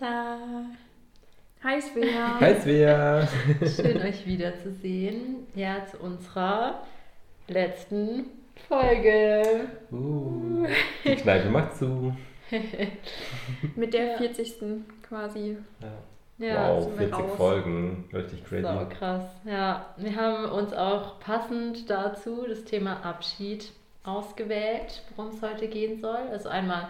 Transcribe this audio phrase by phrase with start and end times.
[0.00, 0.38] Anita.
[1.62, 2.40] Hi Svea.
[2.40, 3.28] Hi Svea.
[3.76, 5.46] Schön euch wiederzusehen.
[5.54, 6.82] Ja, zu unserer
[7.48, 8.24] letzten
[8.68, 9.68] Folge.
[9.90, 10.66] Uh,
[11.04, 12.16] die Kneipe macht zu.
[13.76, 14.18] Mit der Ja.
[14.18, 14.54] 40.
[15.08, 15.56] quasi.
[15.80, 15.92] Ja.
[16.38, 17.36] Ja, wow, sind wir 40 raus.
[17.36, 18.08] Folgen.
[18.12, 18.62] Richtig crazy.
[18.62, 19.24] so krass.
[19.44, 23.70] Ja, wir haben uns auch passend dazu das Thema Abschied
[24.04, 26.18] ausgewählt, worum es heute gehen soll.
[26.32, 26.88] Also einmal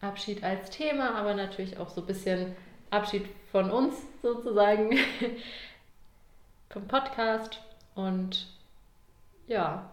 [0.00, 2.54] Abschied als Thema, aber natürlich auch so ein bisschen
[2.90, 4.98] Abschied von uns sozusagen,
[6.70, 7.60] vom Podcast.
[7.94, 8.46] Und
[9.46, 9.90] ja,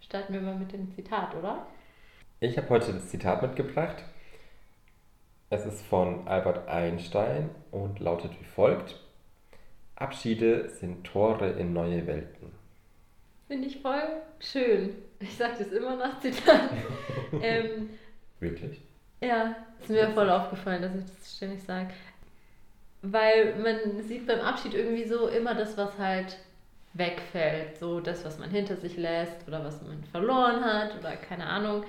[0.00, 1.66] starten wir mal mit dem Zitat, oder?
[2.40, 4.04] Ich habe heute das Zitat mitgebracht.
[5.50, 9.00] Es ist von Albert Einstein und lautet wie folgt.
[9.96, 12.52] Abschiede sind Tore in neue Welten.
[13.48, 14.94] Finde ich voll schön.
[15.20, 16.70] Ich sage das immer nach Zitat.
[17.42, 17.90] ähm,
[18.38, 18.82] Wirklich?
[19.20, 21.90] Ja, ist mir voll aufgefallen, dass ich das ständig sage.
[23.02, 26.36] Weil man sieht beim Abschied irgendwie so immer das, was halt
[26.94, 27.78] wegfällt.
[27.78, 31.84] So das, was man hinter sich lässt oder was man verloren hat oder keine Ahnung.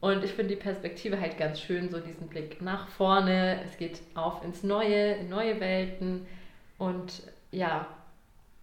[0.00, 3.60] Und ich finde die Perspektive halt ganz schön, so diesen Blick nach vorne.
[3.64, 6.26] Es geht auf ins Neue, in neue Welten.
[6.78, 7.86] Und ja,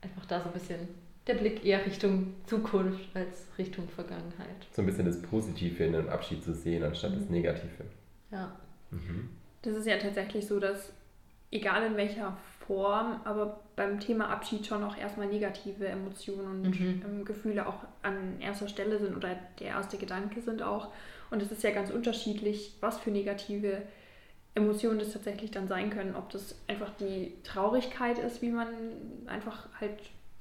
[0.02, 0.88] einfach da so ein bisschen
[1.28, 4.48] der Blick eher Richtung Zukunft als Richtung Vergangenheit.
[4.72, 7.32] So ein bisschen das Positive in einem Abschied zu sehen, anstatt das Mhm.
[7.32, 7.86] Negative.
[8.32, 8.56] Ja.
[8.92, 9.30] Mhm.
[9.62, 10.94] Das ist ja tatsächlich so, dass
[11.52, 17.02] egal in welcher Form, aber beim Thema Abschied schon auch erstmal negative Emotionen und Mhm.
[17.06, 20.90] ähm, Gefühle auch an erster Stelle sind oder der erste Gedanke sind auch.
[21.30, 23.82] Und es ist ja ganz unterschiedlich, was für negative
[24.56, 26.16] Emotionen das tatsächlich dann sein können.
[26.16, 28.68] Ob das einfach die Traurigkeit ist, wie man
[29.28, 29.94] einfach halt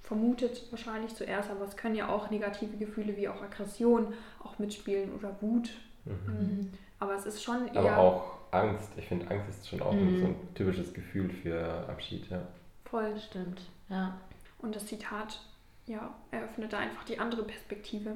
[0.06, 5.12] vermutet wahrscheinlich zuerst, aber es können ja auch negative Gefühle wie auch Aggression auch mitspielen
[5.14, 5.70] oder Wut.
[6.04, 6.12] Mhm.
[6.34, 6.72] Mhm.
[6.98, 8.90] Aber es ist schon eher Aber auch Angst.
[8.96, 10.18] Ich finde, Angst ist schon auch Mhm.
[10.20, 12.30] so ein typisches Gefühl für Abschied.
[12.30, 12.40] Ja.
[12.84, 13.12] voll.
[13.18, 14.16] Stimmt, ja.
[14.58, 15.40] Und das Zitat
[15.86, 18.12] ja, eröffnet da einfach die andere Perspektive.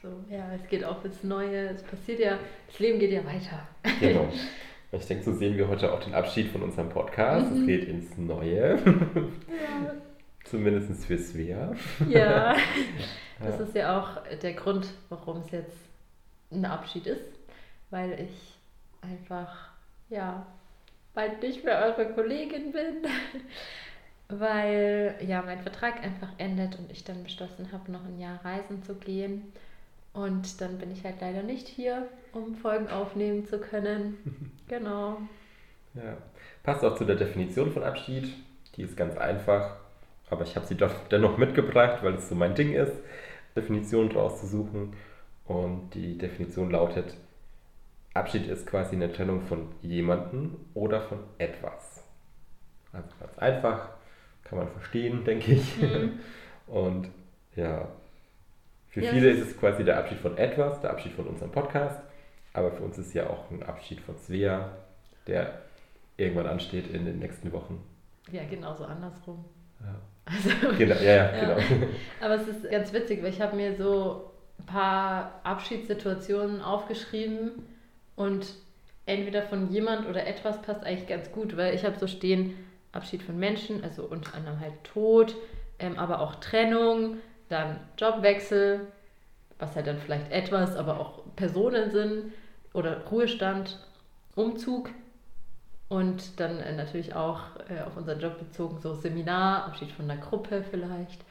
[0.00, 3.66] So, ja, es geht auch ins Neue, es passiert ja, das Leben geht ja weiter.
[4.00, 4.22] Genau.
[4.24, 4.32] Und
[5.00, 7.50] Ich denke, so sehen wir heute auch den Abschied von unserem Podcast.
[7.50, 7.66] Es Mhm.
[7.66, 8.78] geht ins Neue.
[10.44, 11.74] Zumindest für Svea.
[12.08, 12.56] Ja.
[13.40, 15.76] Das ist ja auch der Grund, warum es jetzt
[16.52, 17.24] ein Abschied ist,
[17.90, 18.58] weil ich
[19.00, 19.70] einfach,
[20.08, 20.46] ja,
[21.14, 23.06] bald nicht mehr eure Kollegin bin,
[24.28, 28.82] weil ja mein Vertrag einfach endet und ich dann beschlossen habe, noch ein Jahr reisen
[28.82, 29.52] zu gehen.
[30.12, 34.50] Und dann bin ich halt leider nicht hier, um Folgen aufnehmen zu können.
[34.66, 35.18] Genau.
[35.92, 36.16] Ja.
[36.62, 38.32] Passt auch zu der Definition von Abschied.
[38.76, 39.76] Die ist ganz einfach.
[40.30, 42.92] Aber ich habe sie doch dennoch mitgebracht, weil es so mein Ding ist,
[43.56, 44.94] Definitionen rauszusuchen.
[45.46, 47.14] Und die Definition lautet,
[48.14, 52.02] Abschied ist quasi eine Trennung von jemandem oder von etwas.
[52.92, 53.90] Also ganz einfach,
[54.44, 55.78] kann man verstehen, denke ich.
[55.78, 56.20] Mhm.
[56.66, 57.10] Und
[57.56, 57.88] ja,
[58.88, 62.00] für Ja, viele ist es quasi der Abschied von etwas, der Abschied von unserem Podcast.
[62.52, 64.70] Aber für uns ist ja auch ein Abschied von Svea,
[65.26, 65.62] der
[66.16, 67.84] irgendwann ansteht in den nächsten Wochen.
[68.30, 69.44] Ja, genauso andersrum.
[69.80, 71.56] Ja, Also, genau, ja, ja, genau.
[72.20, 77.66] Aber es ist ganz witzig, weil ich habe mir so ein paar Abschiedssituationen aufgeschrieben
[78.16, 78.46] und
[79.06, 82.56] entweder von jemand oder etwas passt eigentlich ganz gut, weil ich habe so stehen
[82.92, 85.34] Abschied von Menschen, also unter anderem halt Tod,
[85.78, 87.18] ähm, aber auch Trennung,
[87.48, 88.86] dann Jobwechsel,
[89.58, 92.32] was halt dann vielleicht etwas, aber auch Personen sind
[92.72, 93.78] oder Ruhestand,
[94.34, 94.90] Umzug
[95.94, 100.16] und dann äh, natürlich auch äh, auf unseren Job bezogen so Seminar, Abschied von der
[100.16, 101.24] Gruppe vielleicht.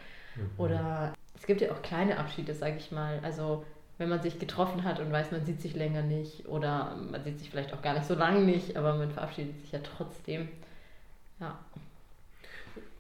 [0.58, 3.20] Oder es gibt ja auch kleine Abschiede, sage ich mal.
[3.24, 3.66] Also
[3.98, 7.40] wenn man sich getroffen hat und weiß, man sieht sich länger nicht oder man sieht
[7.40, 10.48] sich vielleicht auch gar nicht so lange nicht, aber man verabschiedet sich ja trotzdem.
[11.40, 11.60] Ja.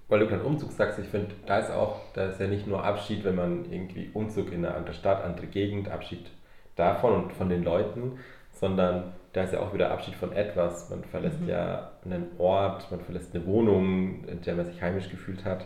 [0.09, 2.83] Weil du gerade Umzug sagst, ich finde, da ist auch, da ist ja nicht nur
[2.83, 6.29] Abschied, wenn man irgendwie Umzug in eine andere Stadt, andere Gegend, Abschied
[6.75, 8.19] davon und von den Leuten,
[8.51, 10.89] sondern da ist ja auch wieder Abschied von etwas.
[10.89, 11.47] Man verlässt Mhm.
[11.47, 15.65] ja einen Ort, man verlässt eine Wohnung, in der man sich heimisch gefühlt hat.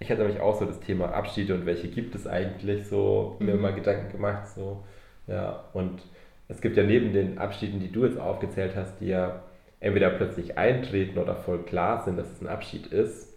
[0.00, 3.54] Ich hatte nämlich auch so das Thema Abschiede und welche gibt es eigentlich so, mir
[3.54, 3.60] Mhm.
[3.60, 4.84] mal Gedanken gemacht, so,
[5.26, 6.02] ja, und
[6.48, 9.42] es gibt ja neben den Abschieden, die du jetzt aufgezählt hast, die ja
[9.80, 13.34] entweder plötzlich eintreten oder voll klar sind, dass es ein Abschied ist,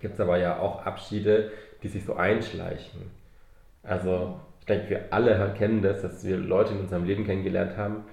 [0.00, 1.50] gibt es aber ja auch Abschiede,
[1.82, 3.10] die sich so einschleichen.
[3.82, 8.04] Also ich denke, wir alle kennen das, dass wir Leute in unserem Leben kennengelernt haben,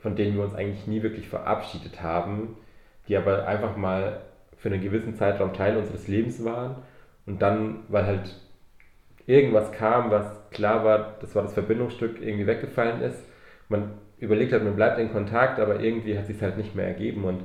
[0.00, 2.56] von denen wir uns eigentlich nie wirklich verabschiedet haben,
[3.08, 4.20] die aber einfach mal
[4.56, 6.76] für einen gewissen Zeitraum Teil unseres Lebens waren
[7.26, 8.34] und dann, weil halt
[9.26, 13.22] irgendwas kam, was klar war, das war das Verbindungsstück, irgendwie weggefallen ist,
[13.68, 17.24] man überlegt hat, man bleibt in Kontakt, aber irgendwie hat sich halt nicht mehr ergeben
[17.24, 17.44] und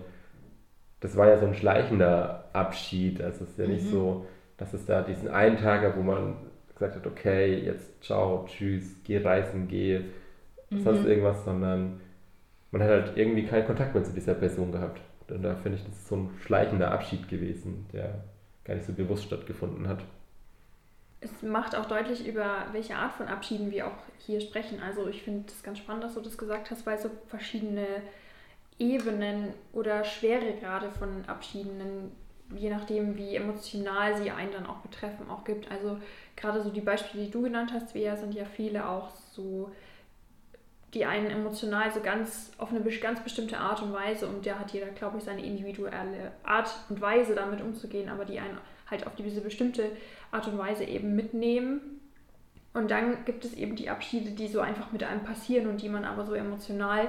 [1.01, 3.21] das war ja so ein schleichender Abschied.
[3.21, 3.89] Also es ist ja nicht mhm.
[3.89, 4.25] so,
[4.57, 6.37] dass es da diesen einen Tag gab, wo man
[6.73, 9.99] gesagt hat, okay, jetzt ciao, tschüss, geh reisen, geh
[10.69, 10.79] mhm.
[10.79, 11.99] sonst irgendwas, sondern
[12.73, 14.99] man hat halt irgendwie keinen Kontakt mehr zu dieser Person gehabt.
[15.29, 18.23] Und da finde ich, das ist so ein schleichender Abschied gewesen, der
[18.65, 20.03] gar nicht so bewusst stattgefunden hat.
[21.21, 24.81] Es macht auch deutlich, über welche Art von Abschieden wir auch hier sprechen.
[24.81, 27.85] Also ich finde es ganz spannend, dass du das gesagt hast, weil so verschiedene
[28.79, 32.11] Ebenen oder Schweregrade von Abschieden,
[32.55, 35.71] je nachdem, wie emotional sie einen dann auch betreffen, auch gibt.
[35.71, 35.99] Also
[36.35, 39.71] gerade so die Beispiele, die du genannt hast, wir sind ja viele auch so
[40.93, 44.71] die einen emotional so ganz auf eine ganz bestimmte Art und Weise und da hat
[44.71, 48.57] jeder, glaube ich, seine individuelle Art und Weise damit umzugehen, aber die einen
[48.89, 49.91] halt auf diese bestimmte
[50.31, 51.99] Art und Weise eben mitnehmen.
[52.73, 55.89] Und dann gibt es eben die Abschiede, die so einfach mit einem passieren und die
[55.89, 57.07] man aber so emotional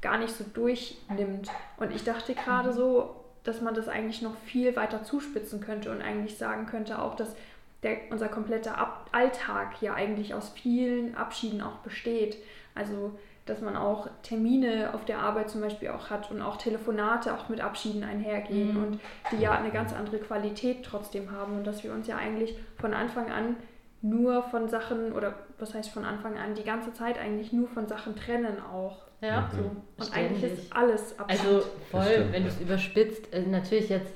[0.00, 1.50] gar nicht so durchnimmt.
[1.78, 6.02] Und ich dachte gerade so, dass man das eigentlich noch viel weiter zuspitzen könnte und
[6.02, 7.34] eigentlich sagen könnte auch, dass
[7.82, 8.76] der, unser kompletter
[9.12, 12.36] Alltag ja eigentlich aus vielen Abschieden auch besteht.
[12.76, 17.34] Also, dass man auch Termine auf der Arbeit zum Beispiel auch hat und auch Telefonate
[17.34, 18.84] auch mit Abschieden einhergehen mhm.
[18.84, 19.00] und
[19.30, 22.92] die ja eine ganz andere Qualität trotzdem haben und dass wir uns ja eigentlich von
[22.92, 23.56] Anfang an
[24.02, 27.88] nur von Sachen oder was heißt von Anfang an die ganze Zeit eigentlich nur von
[27.88, 29.06] Sachen trennen auch.
[29.20, 29.56] Ja, mhm.
[29.56, 30.04] so.
[30.04, 31.40] Und eigentlich ist alles Abschied.
[31.40, 34.12] Also voll, stimmt, wenn du es überspitzt, also natürlich jetzt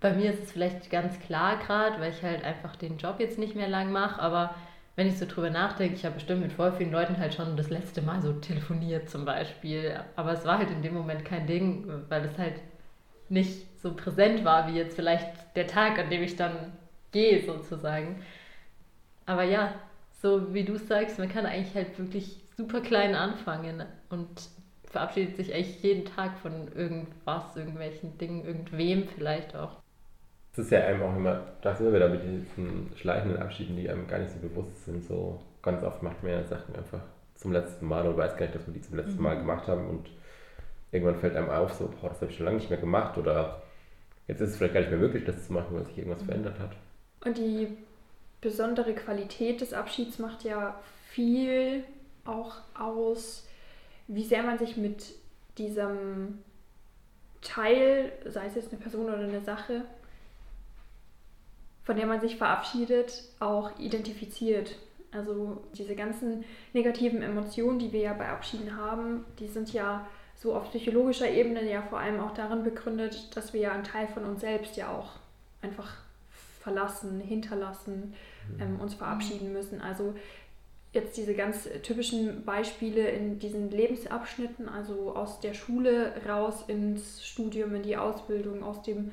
[0.00, 3.38] bei mir ist es vielleicht ganz klar gerade, weil ich halt einfach den Job jetzt
[3.38, 4.54] nicht mehr lang mache, aber
[4.96, 7.70] wenn ich so drüber nachdenke, ich habe bestimmt mit voll vielen Leuten halt schon das
[7.70, 10.00] letzte Mal so telefoniert zum Beispiel.
[10.16, 12.60] Aber es war halt in dem Moment kein Ding, weil es halt
[13.28, 16.72] nicht so präsent war wie jetzt vielleicht der Tag, an dem ich dann
[17.12, 18.22] gehe sozusagen.
[19.26, 19.74] Aber ja,
[20.22, 24.48] so wie du sagst, man kann eigentlich halt wirklich super klein anfangen und
[24.84, 29.83] verabschiedet sich eigentlich jeden Tag von irgendwas, irgendwelchen Dingen, irgendwem vielleicht auch.
[30.54, 33.90] Es ist ja einem auch immer, da sind wir wieder mit diesen schleichenden Abschieden, die
[33.90, 35.04] einem gar nicht so bewusst sind.
[35.04, 37.00] So ganz oft macht man ja Sachen einfach
[37.34, 39.40] zum letzten Mal und weiß gar nicht, dass wir die zum letzten Mal mhm.
[39.40, 40.08] gemacht haben und
[40.92, 43.62] irgendwann fällt einem auf, so, boah, das habe ich schon lange nicht mehr gemacht oder
[44.28, 46.26] jetzt ist es vielleicht gar nicht mehr möglich, das zu machen, weil sich irgendwas mhm.
[46.26, 46.70] verändert hat.
[47.24, 47.76] Und die
[48.40, 50.78] besondere Qualität des Abschieds macht ja
[51.08, 51.82] viel
[52.24, 53.48] auch aus,
[54.06, 55.14] wie sehr man sich mit
[55.58, 56.38] diesem
[57.40, 59.82] Teil, sei es jetzt eine Person oder eine Sache,
[61.84, 64.76] von der man sich verabschiedet, auch identifiziert.
[65.12, 70.54] Also diese ganzen negativen Emotionen, die wir ja bei Abschieden haben, die sind ja so
[70.54, 74.24] auf psychologischer Ebene ja vor allem auch darin begründet, dass wir ja einen Teil von
[74.24, 75.10] uns selbst ja auch
[75.62, 75.96] einfach
[76.60, 78.14] verlassen, hinterlassen,
[78.48, 78.60] mhm.
[78.60, 79.80] ähm, uns verabschieden müssen.
[79.80, 80.14] Also
[80.92, 87.74] jetzt diese ganz typischen Beispiele in diesen Lebensabschnitten, also aus der Schule raus ins Studium,
[87.74, 89.12] in die Ausbildung, aus dem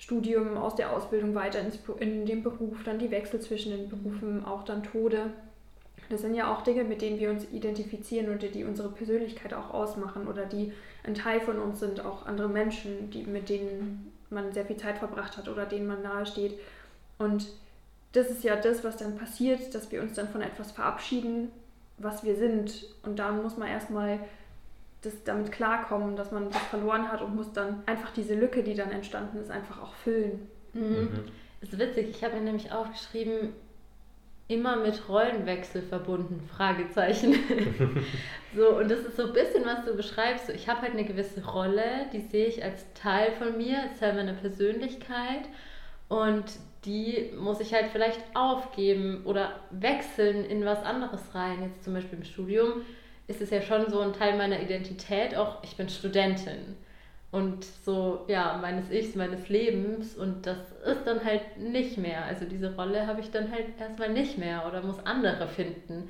[0.00, 4.44] Studium, aus der Ausbildung weiter ins, in den Beruf, dann die Wechsel zwischen den Berufen,
[4.46, 5.30] auch dann Tode.
[6.08, 9.72] Das sind ja auch Dinge, mit denen wir uns identifizieren oder die unsere Persönlichkeit auch
[9.72, 10.72] ausmachen oder die
[11.04, 14.98] ein Teil von uns sind, auch andere Menschen, die, mit denen man sehr viel Zeit
[14.98, 16.58] verbracht hat oder denen man nahesteht.
[17.18, 17.46] Und
[18.12, 21.52] das ist ja das, was dann passiert, dass wir uns dann von etwas verabschieden,
[21.98, 22.86] was wir sind.
[23.02, 24.18] Und dann muss man erstmal
[25.02, 28.74] das damit klarkommen, dass man das verloren hat und muss dann einfach diese Lücke, die
[28.74, 30.48] dann entstanden ist, einfach auch füllen.
[30.72, 30.82] Mhm.
[30.82, 31.24] Mhm.
[31.60, 33.52] Das ist witzig, ich habe mir nämlich aufgeschrieben,
[34.48, 37.34] immer mit Rollenwechsel verbunden, Fragezeichen.
[38.56, 40.50] so, und das ist so ein bisschen, was du beschreibst.
[40.50, 44.14] ich habe halt eine gewisse Rolle, die sehe ich als Teil von mir, als Teil
[44.14, 45.42] meiner Persönlichkeit.
[46.08, 46.44] Und
[46.84, 51.62] die muss ich halt vielleicht aufgeben oder wechseln in was anderes rein.
[51.62, 52.82] Jetzt zum Beispiel im Studium
[53.30, 56.76] ist es ja schon so ein Teil meiner Identität, auch ich bin Studentin
[57.30, 62.24] und so, ja, meines Ichs, meines Lebens und das ist dann halt nicht mehr.
[62.24, 66.08] Also diese Rolle habe ich dann halt erstmal nicht mehr oder muss andere finden,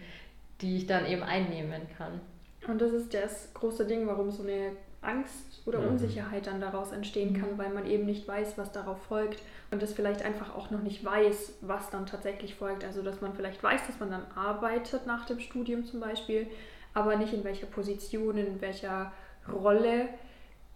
[0.63, 2.21] die ich dann eben einnehmen kann.
[2.67, 4.73] Und das ist das große Ding, warum so eine
[5.03, 5.89] Angst oder mhm.
[5.89, 7.59] Unsicherheit dann daraus entstehen kann, mhm.
[7.59, 11.05] weil man eben nicht weiß, was darauf folgt und das vielleicht einfach auch noch nicht
[11.05, 12.85] weiß, was dann tatsächlich folgt.
[12.85, 16.47] Also dass man vielleicht weiß, dass man dann arbeitet nach dem Studium zum Beispiel,
[16.95, 19.13] aber nicht in welcher Position, in welcher
[19.51, 20.09] Rolle,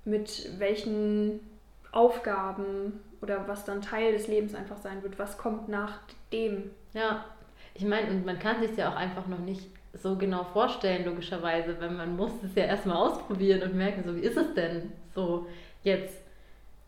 [0.04, 1.40] mit welchen
[1.92, 5.18] Aufgaben oder was dann Teil des Lebens einfach sein wird.
[5.18, 6.00] Was kommt nach
[6.33, 6.71] dem?
[6.92, 7.25] Ja,
[7.75, 11.76] ich meine, und man kann sich ja auch einfach noch nicht so genau vorstellen, logischerweise,
[11.80, 15.47] wenn man muss es ja erstmal ausprobieren und merken, so wie ist es denn, so
[15.83, 16.21] jetzt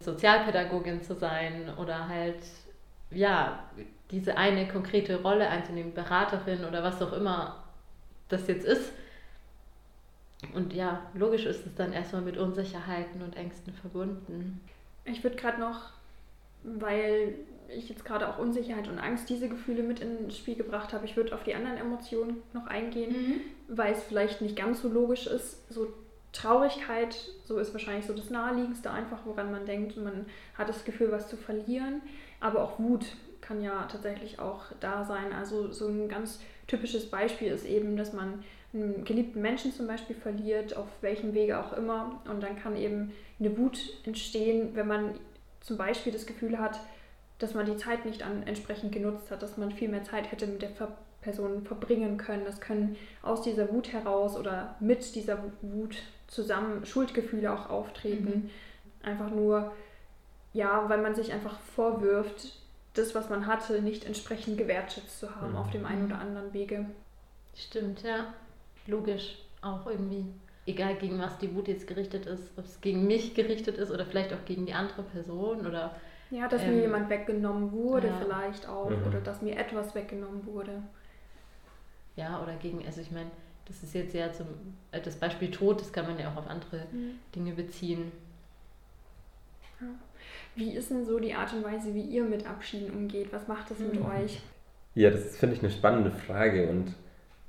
[0.01, 2.43] Sozialpädagogin zu sein oder halt,
[3.11, 3.61] ja,
[4.11, 7.63] diese eine konkrete Rolle einzunehmen, Beraterin oder was auch immer
[8.29, 8.93] das jetzt ist
[10.55, 14.61] Und ja, logisch ist es dann erstmal mit Unsicherheiten und Ängsten verbunden.
[15.05, 15.91] Ich würde gerade noch,
[16.63, 17.35] weil
[17.75, 21.17] ich jetzt gerade auch Unsicherheit und Angst, diese Gefühle mit ins Spiel gebracht habe, ich
[21.17, 23.41] würde auf die anderen Emotionen noch eingehen, mhm.
[23.69, 25.69] weil es vielleicht nicht ganz so logisch ist.
[25.73, 25.93] So
[26.33, 30.27] Traurigkeit, so ist wahrscheinlich so das Naheliegendste einfach, woran man denkt, man
[30.57, 32.03] hat das Gefühl, was zu verlieren.
[32.41, 33.07] Aber auch Wut
[33.41, 35.33] kann ja tatsächlich auch da sein.
[35.33, 40.17] Also so ein ganz typisches Beispiel ist eben, dass man einen geliebten Menschen zum Beispiel
[40.17, 42.21] verliert, auf welchem Wege auch immer.
[42.29, 45.15] Und dann kann eben eine Wut entstehen, wenn man
[45.61, 46.81] zum Beispiel das Gefühl hat,
[47.39, 50.47] dass man die Zeit nicht an, entsprechend genutzt hat, dass man viel mehr Zeit hätte
[50.47, 50.71] mit der
[51.21, 52.45] Person verbringen können.
[52.45, 55.97] Das können aus dieser Wut heraus oder mit dieser Wut
[56.29, 58.51] zusammen Schuldgefühle auch auftreten.
[59.03, 59.07] Mhm.
[59.07, 59.73] Einfach nur,
[60.53, 62.53] ja, weil man sich einfach vorwirft,
[62.95, 65.57] das, was man hatte, nicht entsprechend gewertschätzt zu haben mhm.
[65.57, 66.87] auf dem einen oder anderen Wege.
[67.55, 68.33] Stimmt, ja.
[68.87, 70.27] Logisch auch irgendwie.
[70.67, 74.05] Egal gegen was die Wut jetzt gerichtet ist, ob es gegen mich gerichtet ist oder
[74.05, 75.95] vielleicht auch gegen die andere Person oder.
[76.31, 78.19] Ja, dass ähm, mir jemand weggenommen wurde, ja.
[78.21, 79.07] vielleicht auch, mhm.
[79.07, 80.83] oder dass mir etwas weggenommen wurde.
[82.17, 83.31] Ja, oder gegen, also ich meine,
[83.67, 84.47] das ist jetzt ja zum,
[84.91, 87.19] äh, das Beispiel Tod, das kann man ja auch auf andere mhm.
[87.35, 88.11] Dinge beziehen.
[89.81, 89.87] Ja.
[90.57, 93.33] Wie ist denn so die Art und Weise, wie ihr mit Abschieden umgeht?
[93.33, 93.91] Was macht das mhm.
[93.91, 94.41] mit euch?
[94.95, 96.95] Ja, das finde ich eine spannende Frage und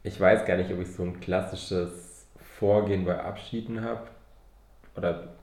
[0.08, 2.26] ich weiß gar nicht, ob ich so ein klassisches
[2.58, 4.08] Vorgehen bei Abschieden habe
[4.96, 5.36] oder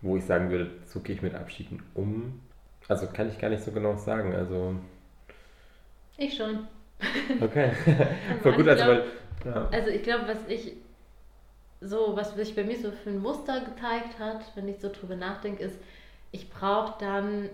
[0.00, 2.40] wo ich sagen würde, so gehe ich mit Abschieden um.
[2.86, 4.34] Also kann ich gar nicht so genau sagen.
[4.34, 4.76] Also
[6.16, 6.66] ich schon.
[7.40, 7.72] Okay.
[8.42, 9.04] Voll gut, also, weil,
[9.44, 9.68] ja.
[9.70, 10.72] also ich glaube, was ich
[11.80, 15.14] so, was sich bei mir so für ein Muster gezeigt hat, wenn ich so drüber
[15.14, 15.78] nachdenke, ist,
[16.32, 17.50] ich brauche dann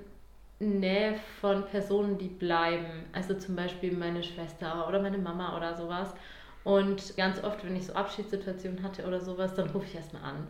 [0.61, 3.05] Nähe von Personen, die bleiben.
[3.13, 6.15] Also zum Beispiel meine Schwester oder meine Mama oder sowas.
[6.65, 10.47] Und ganz oft, wenn ich so Abschiedssituationen hatte oder sowas, dann rufe ich erstmal an.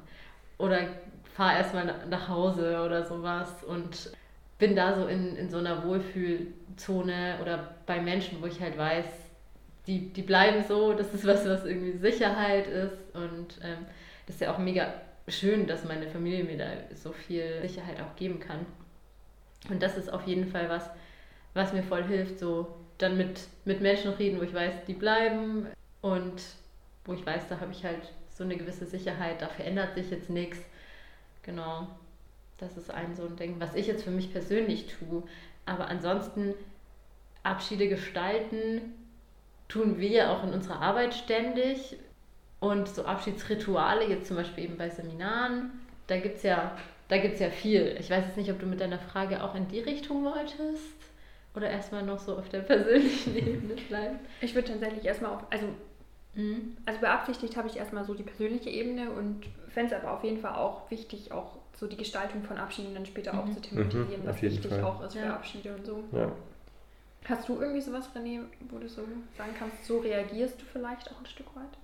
[0.59, 0.87] Oder
[1.35, 4.11] fahre erstmal nach Hause oder sowas und
[4.59, 9.07] bin da so in, in so einer Wohlfühlzone oder bei Menschen, wo ich halt weiß,
[9.89, 12.97] die, die bleiben so, das ist was, was irgendwie Sicherheit ist.
[13.13, 13.85] Und ähm,
[14.27, 14.95] das ist ja auch mega
[15.27, 18.65] schön, dass meine Familie mir da so viel Sicherheit auch geben kann.
[19.69, 20.89] Und das ist auf jeden Fall was,
[21.55, 25.67] was mir voll hilft, so dann mit, mit Menschen reden, wo ich weiß, die bleiben
[26.05, 26.43] und
[27.07, 30.29] wo ich weiß, da habe ich halt so eine gewisse Sicherheit, da verändert sich jetzt
[30.29, 30.59] nichts.
[31.43, 31.89] Genau,
[32.59, 35.23] das ist ein so ein Ding, was ich jetzt für mich persönlich tue.
[35.65, 36.53] Aber ansonsten
[37.43, 38.83] Abschiede gestalten
[39.69, 41.97] tun wir auch in unserer Arbeit ständig.
[42.61, 45.71] Und so Abschiedsrituale, jetzt zum Beispiel eben bei Seminaren,
[46.07, 46.77] da gibt es ja,
[47.11, 47.97] ja viel.
[47.99, 51.05] Ich weiß jetzt nicht, ob du mit deiner Frage auch in die Richtung wolltest
[51.55, 54.19] oder erstmal noch so auf der persönlichen Ebene bleiben.
[54.41, 55.67] Ich würde tatsächlich erstmal auf, also.
[56.85, 60.41] Also beabsichtigt habe ich erstmal so die persönliche Ebene und fände es aber auf jeden
[60.41, 63.39] Fall auch wichtig, auch so die Gestaltung von Abschieden dann später mhm.
[63.39, 64.85] auch zu thematisieren, mhm, was wichtig Fall.
[64.85, 65.23] auch ist ja.
[65.23, 66.05] für Abschiede und so.
[66.13, 66.33] Ja.
[67.27, 69.03] Hast du irgendwie sowas, René, wo du so
[69.37, 71.79] sagen kannst, so reagierst du vielleicht auch ein Stück weit?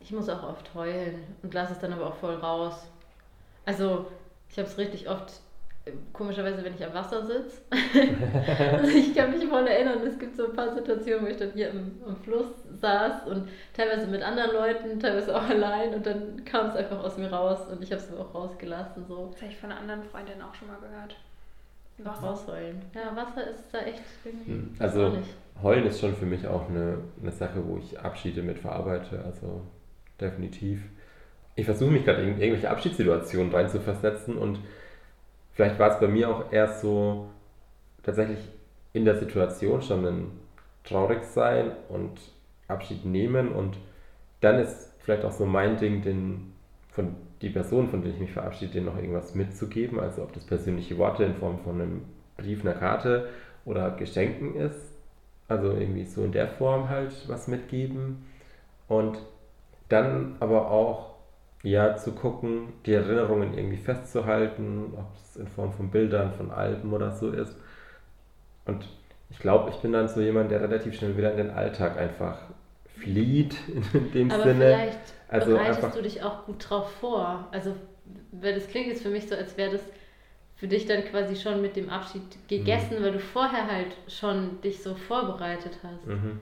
[0.00, 2.86] Ich muss auch oft heulen und lasse es dann aber auch voll raus.
[3.64, 4.10] Also,
[4.48, 5.40] ich habe es richtig oft,
[6.12, 7.62] komischerweise, wenn ich am Wasser sitze.
[8.72, 11.52] also ich kann mich voll erinnern, es gibt so ein paar Situationen, wo ich dann
[11.52, 12.46] hier im, im Fluss
[12.80, 17.16] saß und teilweise mit anderen Leuten, teilweise auch allein und dann kam es einfach aus
[17.16, 19.06] mir raus und ich habe es auch rausgelassen.
[19.06, 19.30] So.
[19.32, 21.16] Das habe ich von einer anderen Freundin auch schon mal gehört.
[21.98, 22.26] Wasser.
[22.26, 22.82] Rausheulen.
[22.94, 24.50] Ja, Wasser ist da echt irgendwie.
[24.50, 25.16] Hm, also,
[25.62, 29.24] Heulen ist schon für mich auch eine, eine Sache, wo ich Abschiede mit verarbeite.
[29.24, 29.62] Also,
[30.20, 30.82] definitiv.
[31.54, 34.58] Ich versuche mich gerade in irgendwelche Abschiedssituationen reinzuversetzen und
[35.56, 37.28] vielleicht war es bei mir auch erst so
[38.04, 38.38] tatsächlich
[38.92, 40.30] in der Situation schon ein
[40.84, 42.20] traurig sein und
[42.68, 43.76] Abschied nehmen und
[44.40, 46.52] dann ist vielleicht auch so mein Ding, den,
[46.90, 50.96] von die Person, von der ich mich verabschiede, noch irgendwas mitzugeben, also ob das persönliche
[50.98, 52.02] Worte in Form von einem
[52.36, 53.28] Brief, einer Karte
[53.64, 54.94] oder Geschenken ist,
[55.48, 58.26] also irgendwie so in der Form halt was mitgeben.
[58.88, 59.18] Und
[59.88, 61.15] dann aber auch
[61.70, 66.92] ja zu gucken, die Erinnerungen irgendwie festzuhalten, ob es in Form von Bildern, von Alben
[66.92, 67.56] oder so ist.
[68.66, 68.86] Und
[69.30, 72.38] ich glaube, ich bin dann so jemand, der relativ schnell wieder in den Alltag einfach
[72.98, 73.56] flieht
[73.92, 74.64] in dem aber Sinne.
[74.64, 77.48] Vielleicht also bereitest einfach, du dich auch gut drauf vor.
[77.50, 77.74] Also,
[78.30, 79.82] weil das klingt jetzt für mich so, als wäre das
[80.54, 83.02] für dich dann quasi schon mit dem Abschied gegessen, mhm.
[83.02, 86.06] weil du vorher halt schon dich so vorbereitet hast.
[86.06, 86.40] Mhm.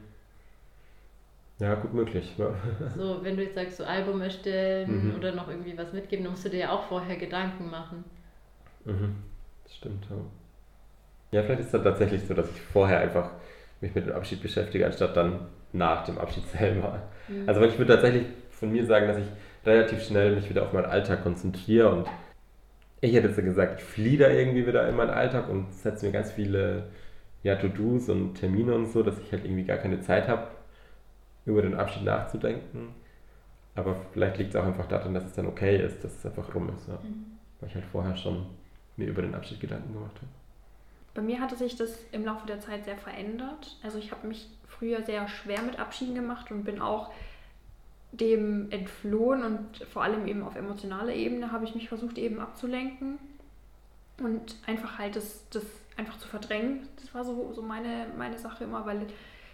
[1.59, 2.35] Ja, gut möglich.
[2.37, 2.55] Ja.
[2.97, 5.17] So, wenn du jetzt sagst, so Album erstellen mhm.
[5.17, 8.05] oder noch irgendwie was mitgeben, dann musst du dir ja auch vorher Gedanken machen.
[8.85, 9.17] Mhm.
[9.65, 10.17] Das stimmt, ja.
[11.33, 13.31] Ja, vielleicht ist es dann tatsächlich so, dass ich vorher einfach
[13.81, 17.03] mich mit dem Abschied beschäftige, anstatt dann nach dem Abschied selber.
[17.29, 17.49] Mhm.
[17.49, 19.27] Also ich würde tatsächlich von mir sagen, dass ich
[19.65, 22.07] relativ schnell mich wieder auf meinen Alltag konzentriere und
[23.01, 26.13] ich hätte jetzt gesagt, ich fliehe da irgendwie wieder in meinen Alltag und setze mir
[26.13, 26.85] ganz viele
[27.43, 30.49] ja, To-Dos und Termine und so, dass ich halt irgendwie gar keine Zeit habe,
[31.47, 32.95] über den Abschied nachzudenken.
[33.75, 36.55] Aber vielleicht liegt es auch einfach daran, dass es dann okay ist, dass es einfach
[36.55, 36.89] rum ist.
[36.89, 36.95] Ja.
[37.03, 37.39] Mhm.
[37.61, 38.47] Weil ich halt vorher schon
[38.97, 40.29] mir über den Abschied Gedanken gemacht habe.
[41.15, 43.77] Bei mir hatte sich das im Laufe der Zeit sehr verändert.
[43.83, 47.13] Also ich habe mich früher sehr schwer mit Abschieden gemacht und bin auch
[48.13, 53.19] dem entflohen und vor allem eben auf emotionaler Ebene habe ich mich versucht eben abzulenken
[54.19, 55.65] und einfach halt das, das
[55.97, 56.89] einfach zu verdrängen.
[57.01, 59.07] Das war so, so meine, meine Sache immer, weil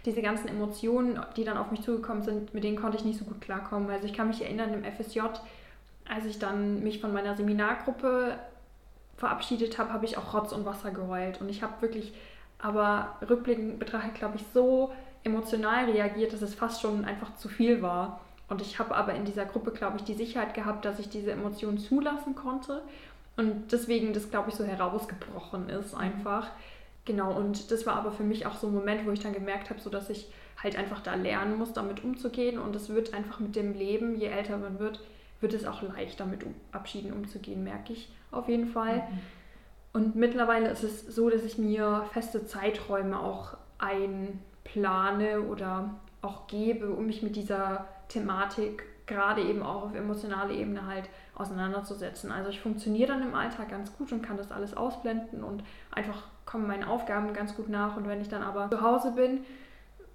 [0.05, 3.25] diese ganzen Emotionen, die dann auf mich zugekommen sind, mit denen konnte ich nicht so
[3.25, 3.89] gut klarkommen.
[3.89, 5.21] Also ich kann mich erinnern im FSJ,
[6.09, 8.35] als ich dann mich von meiner Seminargruppe
[9.17, 11.39] verabschiedet habe, habe ich auch Rotz und Wasser geheult.
[11.41, 12.13] Und ich habe wirklich,
[12.59, 14.91] aber rückblickend betrachtet, glaube ich, so
[15.23, 18.19] emotional reagiert, dass es fast schon einfach zu viel war.
[18.49, 21.31] Und ich habe aber in dieser Gruppe, glaube ich, die Sicherheit gehabt, dass ich diese
[21.31, 22.81] Emotionen zulassen konnte.
[23.37, 25.99] Und deswegen das, glaube ich, so herausgebrochen ist mhm.
[27.05, 29.69] Genau, und das war aber für mich auch so ein Moment, wo ich dann gemerkt
[29.69, 30.31] habe, so dass ich
[30.61, 32.59] halt einfach da lernen muss, damit umzugehen.
[32.59, 34.99] Und es wird einfach mit dem Leben, je älter man wird,
[35.39, 38.97] wird es auch leichter mit Abschieden umzugehen, merke ich auf jeden Fall.
[38.97, 39.19] Mhm.
[39.93, 46.91] Und mittlerweile ist es so, dass ich mir feste Zeiträume auch einplane oder auch gebe,
[46.91, 52.31] um mich mit dieser Thematik gerade eben auch auf emotionaler Ebene halt auseinanderzusetzen.
[52.31, 56.23] Also ich funktioniere dann im Alltag ganz gut und kann das alles ausblenden und einfach
[56.45, 57.97] kommen meinen Aufgaben ganz gut nach.
[57.97, 59.45] Und wenn ich dann aber zu Hause bin,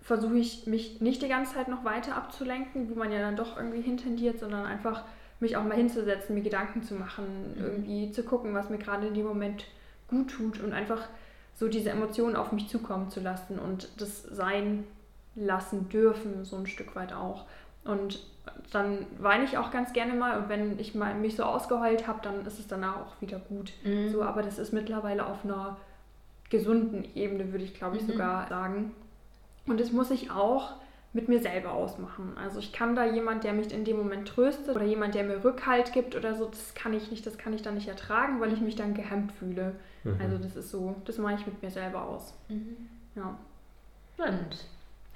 [0.02, 3.56] versuche ich mich nicht die ganze Zeit noch weiter abzulenken, wo man ja dann doch
[3.56, 5.02] irgendwie hintendiert, sondern einfach
[5.40, 7.64] mich auch mal hinzusetzen, mir Gedanken zu machen, mhm.
[7.64, 9.64] irgendwie zu gucken, was mir gerade in dem Moment
[10.08, 11.08] gut tut und einfach
[11.54, 14.84] so diese Emotionen auf mich zukommen zu lassen und das sein
[15.34, 17.46] lassen dürfen, so ein Stück weit auch.
[17.86, 18.20] Und
[18.72, 22.20] dann weine ich auch ganz gerne mal und wenn ich mal mich so ausgeheult habe,
[22.22, 23.72] dann ist es danach auch wieder gut.
[23.84, 24.10] Mhm.
[24.10, 25.76] So, aber das ist mittlerweile auf einer
[26.50, 28.12] gesunden Ebene, würde ich glaube ich mhm.
[28.12, 28.92] sogar sagen.
[29.66, 30.74] Und das muss ich auch
[31.12, 32.36] mit mir selber ausmachen.
[32.36, 35.42] Also ich kann da jemand, der mich in dem Moment tröstet oder jemand, der mir
[35.42, 38.52] Rückhalt gibt oder so, das kann ich nicht, das kann ich dann nicht ertragen, weil
[38.52, 39.74] ich mich dann gehemmt fühle.
[40.04, 40.16] Mhm.
[40.20, 42.34] Also das ist so, das mache ich mit mir selber aus.
[42.48, 42.76] Mhm.
[43.14, 43.36] Ja.
[44.18, 44.64] Und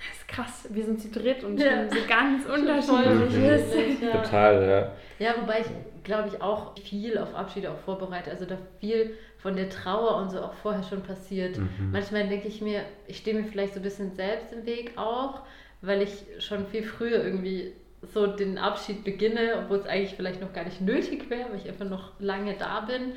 [0.09, 1.89] das ist krass, wir sind zu dritt und ja.
[1.89, 4.01] so ganz unterschiedlich.
[4.01, 4.23] Ja.
[4.23, 4.93] Total, ja.
[5.19, 5.67] Ja, wobei ich,
[6.05, 8.31] glaube ich, auch viel auf Abschiede auch vorbereite.
[8.31, 11.59] Also da viel von der Trauer und so auch vorher schon passiert.
[11.59, 11.91] Mhm.
[11.93, 15.43] Manchmal denke ich mir, ich stehe mir vielleicht so ein bisschen selbst im Weg auch,
[15.83, 20.55] weil ich schon viel früher irgendwie so den Abschied beginne, obwohl es eigentlich vielleicht noch
[20.55, 23.13] gar nicht nötig wäre, weil ich einfach noch lange da bin.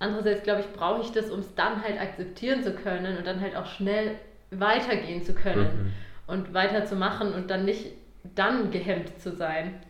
[0.00, 3.40] Andererseits, glaube ich, brauche ich das, um es dann halt akzeptieren zu können und dann
[3.40, 4.16] halt auch schnell
[4.50, 5.84] weitergehen zu können.
[5.84, 5.92] Mhm
[6.28, 7.92] und weiterzumachen und dann nicht
[8.36, 9.80] dann gehemmt zu sein.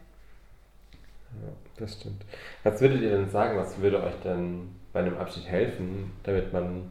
[1.42, 2.24] Ja, das stimmt.
[2.62, 6.90] Was würdet ihr denn sagen, was würde euch denn bei einem Abschied helfen, damit man,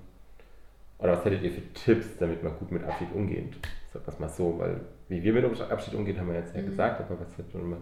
[0.99, 3.55] oder was hättet ihr für Tipps, damit man gut mit Abschied umgeht?
[3.93, 6.67] Sag das mal so, weil wie wir mit Abschied umgehen, haben wir jetzt ja mhm.
[6.67, 7.77] gesagt, aber was hätten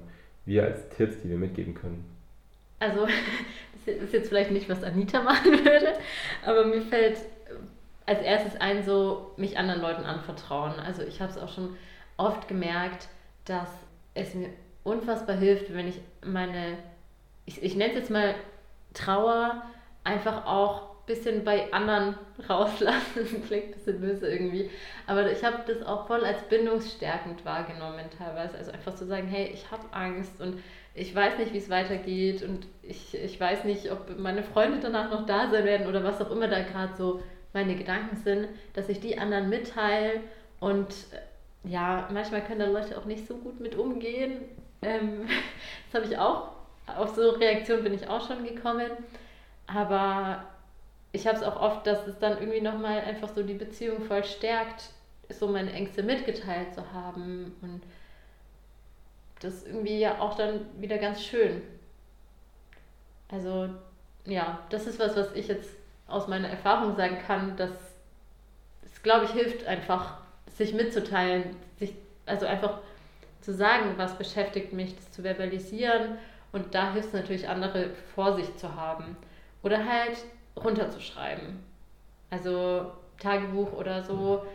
[0.45, 2.05] wir als Tipps, die wir mitgeben können?
[2.79, 3.07] Also,
[3.85, 5.93] das ist jetzt vielleicht nicht, was Anita machen würde,
[6.45, 7.17] aber mir fällt
[8.05, 10.79] als erstes ein, so mich anderen Leuten anvertrauen.
[10.79, 11.75] Also ich habe es auch schon
[12.17, 13.07] oft gemerkt,
[13.45, 13.69] dass
[14.13, 14.49] es mir
[14.83, 16.77] unfassbar hilft, wenn ich meine,
[17.45, 18.35] ich, ich nenne es jetzt mal
[18.93, 19.63] Trauer,
[20.03, 22.15] einfach auch ein bisschen bei anderen
[22.49, 23.01] rauslassen.
[23.15, 24.69] Das klingt ein bisschen böse irgendwie.
[25.07, 28.57] Aber ich habe das auch voll als bindungsstärkend wahrgenommen teilweise.
[28.57, 30.59] Also einfach zu sagen, hey, ich habe Angst und
[30.93, 35.11] ich weiß nicht, wie es weitergeht und ich, ich weiß nicht, ob meine Freunde danach
[35.11, 37.21] noch da sein werden oder was auch immer da gerade so
[37.55, 40.19] meine Gedanken sind, dass ich die anderen mitteile
[40.59, 44.41] und äh, ja, manchmal können da Leute auch nicht so gut mit umgehen.
[44.83, 45.27] Ähm,
[45.91, 46.51] das habe ich auch,
[46.85, 48.91] auf so Reaktionen bin ich auch schon gekommen.
[49.65, 50.43] Aber
[51.11, 54.23] ich habe es auch oft, dass es dann irgendwie nochmal einfach so die Beziehung voll
[54.23, 54.89] stärkt,
[55.29, 57.55] so meine Ängste mitgeteilt zu haben.
[57.61, 57.81] Und
[59.39, 61.61] das ist irgendwie ja auch dann wieder ganz schön.
[63.31, 63.69] Also
[64.25, 65.71] ja, das ist was, was ich jetzt
[66.07, 67.71] aus meiner Erfahrung sagen kann, dass
[68.83, 71.93] es, glaube ich, hilft einfach, sich mitzuteilen, sich,
[72.25, 72.79] also einfach
[73.41, 76.17] zu sagen, was beschäftigt mich, das zu verbalisieren
[76.51, 79.17] und da hilft es natürlich, andere Vorsicht zu haben
[79.63, 80.17] oder halt
[80.55, 81.59] runterzuschreiben.
[82.29, 84.45] Also Tagebuch oder so,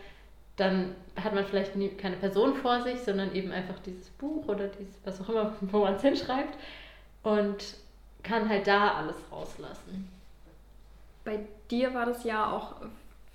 [0.57, 4.69] dann hat man vielleicht nie, keine Person vor sich, sondern eben einfach dieses Buch oder
[4.69, 6.59] dieses, was auch immer, wo man es hinschreibt
[7.23, 7.77] und
[8.23, 10.20] kann halt da alles rauslassen
[11.31, 11.39] bei
[11.71, 12.75] dir war das ja auch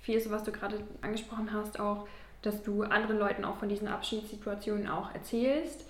[0.00, 2.06] viel so, was du gerade angesprochen hast, auch,
[2.42, 5.86] dass du anderen Leuten auch von diesen Abschiedssituationen auch erzählst.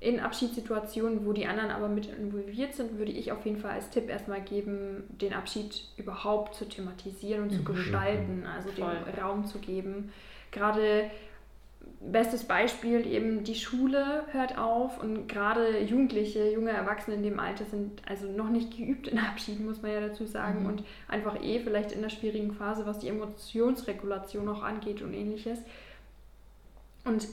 [0.00, 3.88] in Abschiedssituationen, wo die anderen aber mit involviert sind, würde ich auf jeden Fall als
[3.90, 7.64] Tipp erstmal geben, den Abschied überhaupt zu thematisieren und zu Mhm.
[7.66, 8.96] gestalten, also Voll.
[9.06, 10.12] den Raum zu geben.
[10.50, 11.08] Gerade
[12.00, 17.64] bestes Beispiel eben die Schule hört auf und gerade Jugendliche, junge Erwachsene in dem Alter
[17.64, 20.66] sind also noch nicht geübt in Abschieden, muss man ja dazu sagen Mhm.
[20.66, 25.58] und einfach eh vielleicht in einer schwierigen Phase, was die Emotionsregulation auch angeht und ähnliches.
[27.04, 27.26] Und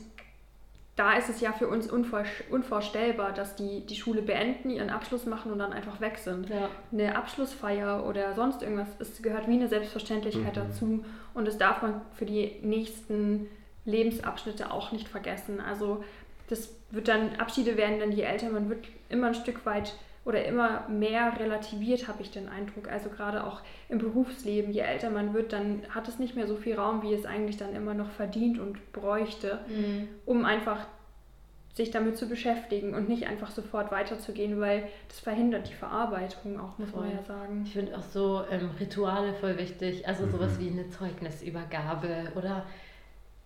[0.96, 5.26] da ist es ja für uns unvor unvorstellbar, dass die die Schule beenden, ihren Abschluss
[5.26, 6.70] machen und dann einfach weg sind Ja.
[6.92, 10.60] eine Abschlussfeier oder sonst irgendwas, es gehört wie eine Selbstverständlichkeit Mhm.
[10.60, 13.48] dazu und das darf man für die nächsten
[13.86, 15.60] Lebensabschnitte auch nicht vergessen.
[15.60, 16.04] Also
[16.50, 19.94] das wird dann, Abschiede werden dann je älter man wird, immer ein Stück weit
[20.26, 22.90] oder immer mehr relativiert, habe ich den Eindruck.
[22.92, 26.56] Also gerade auch im Berufsleben, je älter man wird, dann hat es nicht mehr so
[26.56, 30.08] viel Raum, wie es eigentlich dann immer noch verdient und bräuchte Mhm.
[30.26, 30.86] um einfach
[31.76, 36.78] sich damit zu beschäftigen und nicht einfach sofort weiterzugehen, weil das verhindert die Verarbeitung auch,
[36.78, 37.14] muss man Voll.
[37.16, 37.64] ja sagen.
[37.66, 40.06] Ich finde auch so ähm, Rituale voll wichtig.
[40.08, 40.32] Also Mhm.
[40.32, 42.66] sowas wie eine Zeugnisübergabe oder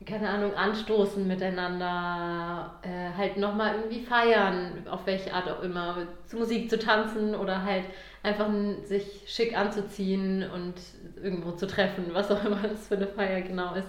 [0.06, 6.38] keine Ahnung, anstoßen miteinander, äh, halt nochmal irgendwie feiern, auf welche Art auch immer, zu
[6.38, 7.86] Musik zu tanzen oder halt
[8.24, 8.50] einfach
[8.84, 10.76] sich schick anzuziehen und
[11.22, 13.88] irgendwo zu treffen, was auch immer das für eine Feier genau ist.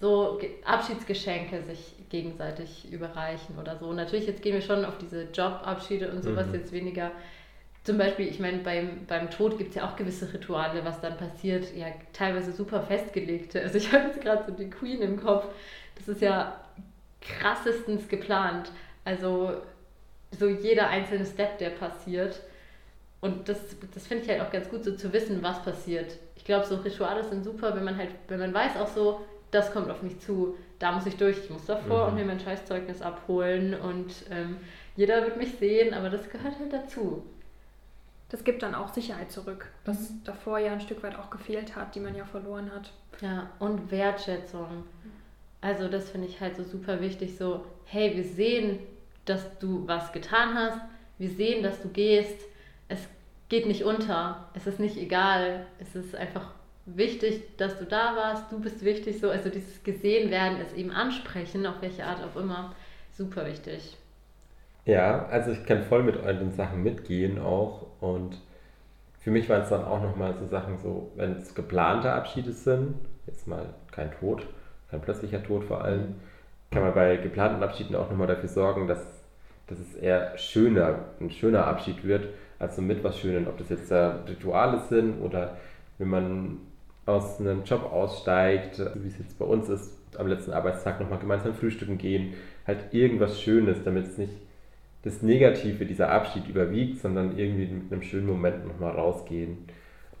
[0.00, 3.92] So Ge- Abschiedsgeschenke sich gegenseitig überreichen oder so.
[3.92, 6.54] Natürlich, jetzt gehen wir schon auf diese Jobabschiede und sowas Mhm.
[6.54, 7.12] jetzt weniger
[7.86, 11.16] zum Beispiel, ich meine, beim, beim Tod gibt es ja auch gewisse Rituale, was dann
[11.16, 13.62] passiert, ja teilweise super festgelegte.
[13.62, 15.46] Also ich habe jetzt gerade so die Queen im Kopf.
[15.96, 16.60] Das ist ja
[17.20, 18.70] krassestens geplant.
[19.04, 19.52] Also
[20.38, 22.40] so jeder einzelne Step, der passiert.
[23.20, 23.58] Und das,
[23.94, 26.18] das finde ich halt auch ganz gut, so zu wissen, was passiert.
[26.36, 29.20] Ich glaube, so Rituale sind super, wenn man halt, wenn man weiß auch so,
[29.50, 32.08] das kommt auf mich zu, da muss ich durch, ich muss davor Mhm.
[32.08, 34.58] und mir mein Scheißzeugnis abholen und ähm,
[34.96, 37.24] jeder wird mich sehen, aber das gehört halt dazu.
[38.28, 40.22] Das gibt dann auch Sicherheit zurück, was Mhm.
[40.24, 42.92] davor ja ein Stück weit auch gefehlt hat, die man ja verloren hat.
[43.20, 44.84] Ja, und Wertschätzung.
[45.60, 48.80] Also das finde ich halt so super wichtig, so, hey, wir sehen,
[49.24, 50.80] dass du was getan hast,
[51.18, 52.40] wir sehen, dass du gehst,
[52.88, 53.00] es
[53.48, 56.52] geht nicht unter, es ist nicht egal, es ist einfach
[56.84, 60.92] wichtig, dass du da warst, du bist wichtig, so, also dieses gesehen werden, es eben
[60.92, 62.74] ansprechen, auf welche Art auch immer,
[63.12, 63.96] super wichtig.
[64.84, 67.85] Ja, also ich kann voll mit euren Sachen mitgehen auch.
[68.00, 68.40] Und
[69.18, 72.94] für mich waren es dann auch nochmal so Sachen, so, wenn es geplante Abschiede sind,
[73.26, 74.46] jetzt mal kein Tod,
[74.90, 76.14] kein plötzlicher Tod vor allem,
[76.70, 79.04] kann man bei geplanten Abschieden auch nochmal dafür sorgen, dass,
[79.66, 82.28] dass es eher schöner, ein schöner Abschied wird,
[82.58, 85.56] also mit was Schönem, ob das jetzt äh, Rituale sind oder
[85.98, 86.58] wenn man
[87.04, 91.18] aus einem Job aussteigt, so wie es jetzt bei uns ist, am letzten Arbeitstag nochmal
[91.18, 92.34] gemeinsam frühstücken gehen,
[92.66, 94.32] halt irgendwas Schönes, damit es nicht
[95.06, 99.58] das Negative, dieser Abschied überwiegt, sondern irgendwie mit einem schönen Moment nochmal rausgehen.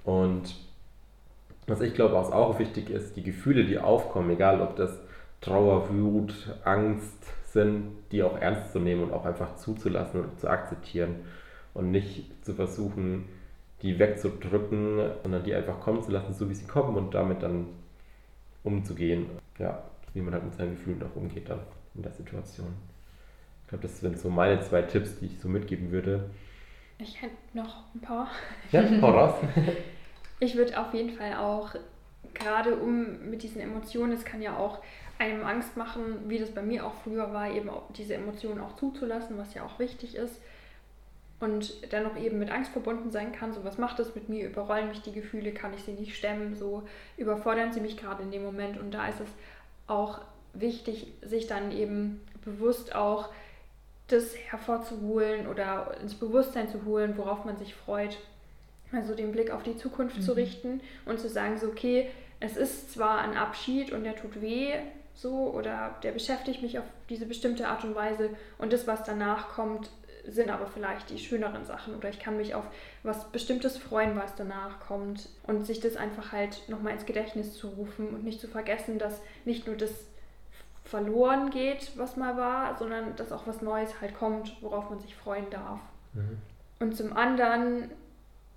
[0.04, 0.54] Und
[1.66, 4.96] was ich glaube, was auch wichtig ist, die Gefühle, die aufkommen, egal ob das
[5.40, 7.18] Trauer, Wut, Angst
[7.52, 11.16] sind, die auch ernst zu nehmen und auch einfach zuzulassen und zu akzeptieren
[11.74, 13.24] und nicht zu versuchen,
[13.82, 17.66] die wegzudrücken, sondern die einfach kommen zu lassen, so wie sie kommen und damit dann
[18.62, 19.26] umzugehen.
[19.58, 19.82] Ja,
[20.14, 21.58] wie man halt mit seinen Gefühlen auch umgeht dann
[21.96, 22.95] in der Situation.
[23.66, 26.30] Ich glaube, das sind so meine zwei Tipps, die ich so mitgeben würde.
[26.98, 28.30] Ich hätte noch ein paar.
[28.70, 29.34] Ja, hau raus.
[30.38, 31.70] Ich würde auf jeden Fall auch,
[32.34, 34.82] gerade um mit diesen Emotionen, es kann ja auch
[35.18, 39.38] einem Angst machen, wie das bei mir auch früher war, eben diese Emotionen auch zuzulassen,
[39.38, 40.42] was ja auch wichtig ist.
[41.40, 44.88] Und dennoch eben mit Angst verbunden sein kann, so was macht das mit mir, überrollen
[44.88, 46.82] mich die Gefühle, kann ich sie nicht stemmen, so
[47.16, 48.78] überfordern sie mich gerade in dem Moment.
[48.78, 49.30] Und da ist es
[49.86, 50.20] auch
[50.52, 53.30] wichtig, sich dann eben bewusst auch
[54.08, 58.18] das hervorzuholen oder ins Bewusstsein zu holen, worauf man sich freut.
[58.92, 60.36] Also den Blick auf die Zukunft zu Mhm.
[60.38, 64.74] richten und zu sagen, so, okay, es ist zwar ein Abschied und der tut weh,
[65.14, 69.48] so, oder der beschäftigt mich auf diese bestimmte Art und Weise und das, was danach
[69.48, 69.90] kommt,
[70.28, 72.64] sind aber vielleicht die schöneren Sachen oder ich kann mich auf
[73.02, 77.68] was Bestimmtes freuen, was danach kommt und sich das einfach halt nochmal ins Gedächtnis zu
[77.68, 79.90] rufen und nicht zu vergessen, dass nicht nur das
[80.86, 85.14] verloren geht, was mal war, sondern dass auch was Neues halt kommt, worauf man sich
[85.14, 85.80] freuen darf.
[86.14, 86.38] Mhm.
[86.78, 87.90] Und zum anderen,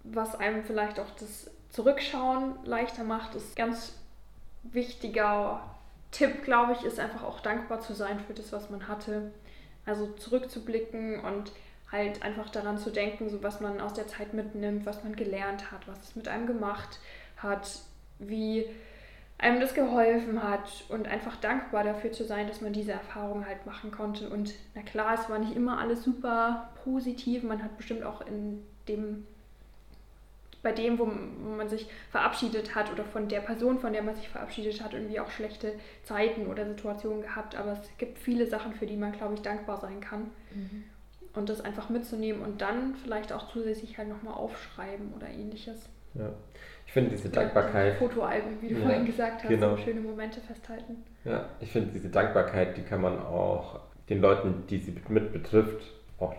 [0.03, 3.95] was einem vielleicht auch das Zurückschauen leichter macht, ist ganz
[4.63, 5.61] wichtiger
[6.11, 9.31] Tipp, glaube ich, ist einfach auch dankbar zu sein für das, was man hatte.
[9.85, 11.51] Also zurückzublicken und
[11.91, 15.71] halt einfach daran zu denken, so was man aus der Zeit mitnimmt, was man gelernt
[15.71, 16.99] hat, was es mit einem gemacht
[17.37, 17.79] hat,
[18.19, 18.69] wie
[19.39, 23.65] einem das geholfen hat und einfach dankbar dafür zu sein, dass man diese Erfahrung halt
[23.65, 24.29] machen konnte.
[24.29, 27.43] Und na klar, es war nicht immer alles super positiv.
[27.43, 29.25] Man hat bestimmt auch in dem,
[30.61, 34.27] bei dem, wo man sich verabschiedet hat oder von der Person, von der man sich
[34.27, 35.73] verabschiedet hat, irgendwie auch schlechte
[36.03, 37.55] Zeiten oder Situationen gehabt.
[37.55, 40.31] Aber es gibt viele Sachen, für die man, glaube ich, dankbar sein kann.
[40.53, 40.83] Mhm.
[41.33, 45.87] Und das einfach mitzunehmen und dann vielleicht auch zusätzlich halt nochmal aufschreiben oder ähnliches.
[46.13, 46.29] Ja.
[46.85, 47.97] Ich finde diese Dankbarkeit.
[47.97, 49.77] Fotoalben, wie du ja, vorhin gesagt hast, genau.
[49.77, 51.03] schöne Momente festhalten.
[51.23, 55.83] Ja, ich finde diese Dankbarkeit, die kann man auch den Leuten, die sie mit betrifft,
[56.17, 56.33] auch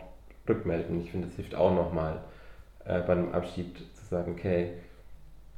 [0.48, 1.00] rückmelden.
[1.00, 2.20] Ich finde, es hilft auch nochmal
[2.84, 4.72] äh, beim Abschied zu sagen, okay,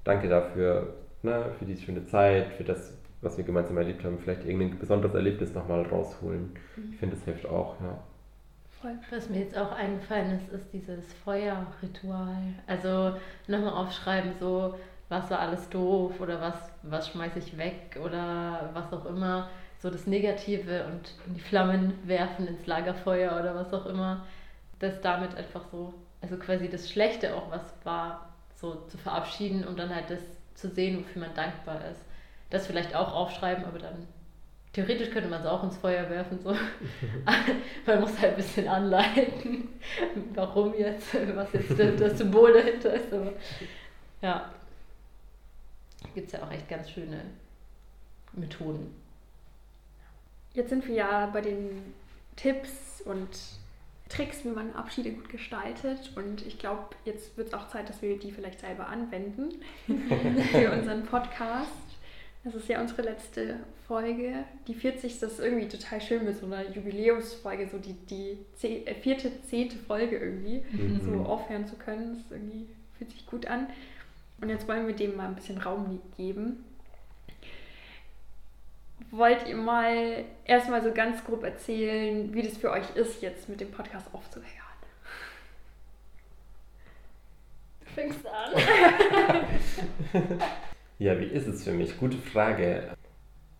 [0.05, 4.45] danke dafür, ne, für diese schöne Zeit, für das, was wir gemeinsam erlebt haben, vielleicht
[4.45, 6.51] irgendein besonderes Erlebnis nochmal rausholen.
[6.77, 6.93] Mhm.
[6.93, 7.99] Ich finde, es hilft auch, ja.
[8.83, 8.99] Voll.
[9.11, 12.37] Was mir jetzt auch eingefallen ist, ist dieses Feuerritual.
[12.67, 13.17] Also
[13.47, 14.77] nochmal aufschreiben, so
[15.09, 19.49] was war alles doof oder was, was schmeiße ich weg oder was auch immer.
[19.79, 24.27] So das Negative und in die Flammen werfen ins Lagerfeuer oder was auch immer.
[24.81, 29.79] Das damit einfach so, also quasi das Schlechte auch, was war, so zu verabschieden und
[29.79, 30.21] dann halt das
[30.55, 32.01] zu sehen, wofür man dankbar ist.
[32.51, 34.09] Das vielleicht auch aufschreiben, aber dann
[34.73, 36.51] Theoretisch könnte man es auch ins Feuer werfen, so.
[37.87, 39.69] man muss halt ein bisschen anleiten,
[40.35, 43.13] warum jetzt, was jetzt das Symbol dahinter ist.
[43.13, 43.33] Aber
[44.23, 44.51] ja,
[46.15, 47.21] gibt es ja auch echt ganz schöne
[48.33, 48.95] Methoden.
[50.55, 51.95] Jetzt sind wir ja bei den
[52.37, 53.29] Tipps und
[54.09, 56.13] Tricks, wie man Abschiede gut gestaltet.
[56.17, 59.63] Und ich glaube, jetzt wird es auch Zeit, dass wir die vielleicht selber anwenden
[60.53, 61.92] für unseren Podcast.
[62.45, 64.45] Das ist ja unsere letzte Folge.
[64.67, 65.23] Die 40.
[65.23, 69.77] ist irgendwie total schön mit so einer Jubiläumsfolge, so die, die zeh, äh, vierte, zehnte
[69.77, 71.01] Folge irgendwie, mhm.
[71.01, 72.17] so aufhören zu können.
[72.17, 72.67] Das irgendwie
[72.99, 73.69] fühlt sich gut an.
[74.41, 76.65] Und jetzt wollen wir dem mal ein bisschen Raum geben.
[79.13, 83.61] Wollt ihr mal erstmal so ganz grob erzählen, wie das für euch ist, jetzt mit
[83.61, 84.49] dem Podcast aufzuhören?
[87.85, 88.53] Du fängst an.
[91.03, 91.99] Ja, wie ist es für mich?
[91.99, 92.85] Gute Frage.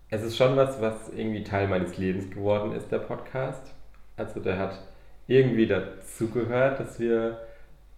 [0.09, 3.73] Es ist schon was, was irgendwie Teil meines Lebens geworden ist, der Podcast.
[4.15, 4.79] Also der hat
[5.27, 7.41] irgendwie dazugehört, dass wir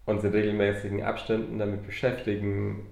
[0.08, 2.88] uns in regelmäßigen Abständen damit beschäftigen,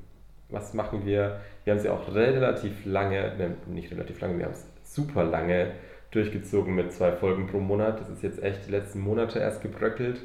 [0.50, 1.42] was machen wir.
[1.64, 5.72] Wir haben sie auch relativ lange, ne, nicht relativ lange, wir haben es super lange
[6.12, 8.00] durchgezogen mit zwei Folgen pro Monat.
[8.00, 10.22] Das ist jetzt echt die letzten Monate erst gebröckelt.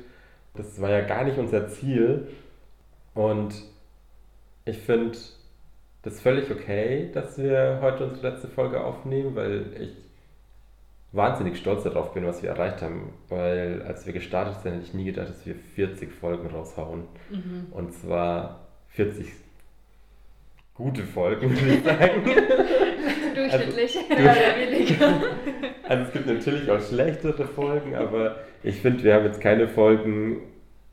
[0.52, 2.28] Das war ja gar nicht unser Ziel.
[3.14, 3.54] Und
[4.66, 5.16] ich finde,
[6.02, 9.90] das ist völlig okay, dass wir heute unsere letzte Folge aufnehmen, weil ich
[11.12, 13.12] wahnsinnig stolz darauf bin, was wir erreicht haben.
[13.28, 17.04] Weil als wir gestartet sind, hätte ich nie gedacht, dass wir 40 Folgen raushauen.
[17.30, 17.66] Mhm.
[17.70, 19.26] Und zwar 40
[20.74, 22.24] gute Folgen, würde ich sagen.
[23.34, 24.26] Durchschnittlich, also,
[24.70, 25.00] durch,
[25.88, 30.42] Also es gibt natürlich auch schlechtere Folgen, aber ich finde, wir haben jetzt keine Folgen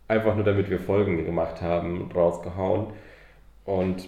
[0.07, 2.87] einfach nur damit wir Folgen gemacht haben, rausgehauen.
[3.65, 4.07] Und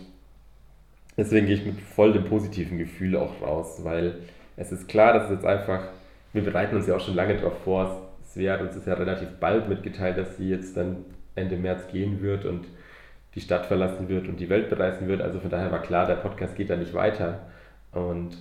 [1.18, 4.20] deswegen gehe ich mit voll dem positiven Gefühl auch raus, weil
[4.56, 5.90] es ist klar, dass es jetzt einfach,
[6.34, 9.68] wir bereiten uns ja auch schon lange darauf vor, Svea hat uns ja relativ bald
[9.68, 12.66] mitgeteilt, dass sie jetzt dann Ende März gehen wird und
[13.36, 15.22] die Stadt verlassen wird und die Welt bereisen wird.
[15.22, 17.42] Also von daher war klar, der Podcast geht da nicht weiter.
[17.92, 18.38] Und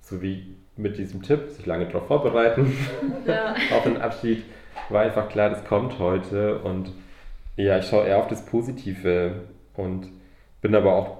[0.00, 2.72] so wie mit diesem Tipp, sich lange darauf vorbereiten,
[3.26, 3.54] ja.
[3.76, 4.44] auf den Abschied,
[4.88, 6.58] war einfach klar, das kommt heute.
[6.60, 6.92] Und
[7.56, 9.42] ja, ich schaue eher auf das Positive
[9.74, 10.08] und
[10.60, 11.19] bin aber auch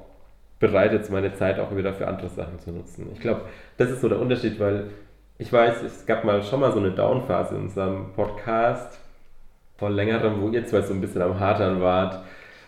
[0.60, 3.08] bereit, jetzt meine Zeit auch wieder für andere Sachen zu nutzen.
[3.12, 3.42] Ich glaube,
[3.78, 4.90] das ist so der Unterschied, weil
[5.38, 9.00] ich weiß, es gab mal schon mal so eine Downphase in unserem Podcast
[9.78, 12.22] vor längerem, wo ihr zwei so ein bisschen am Hadern wart.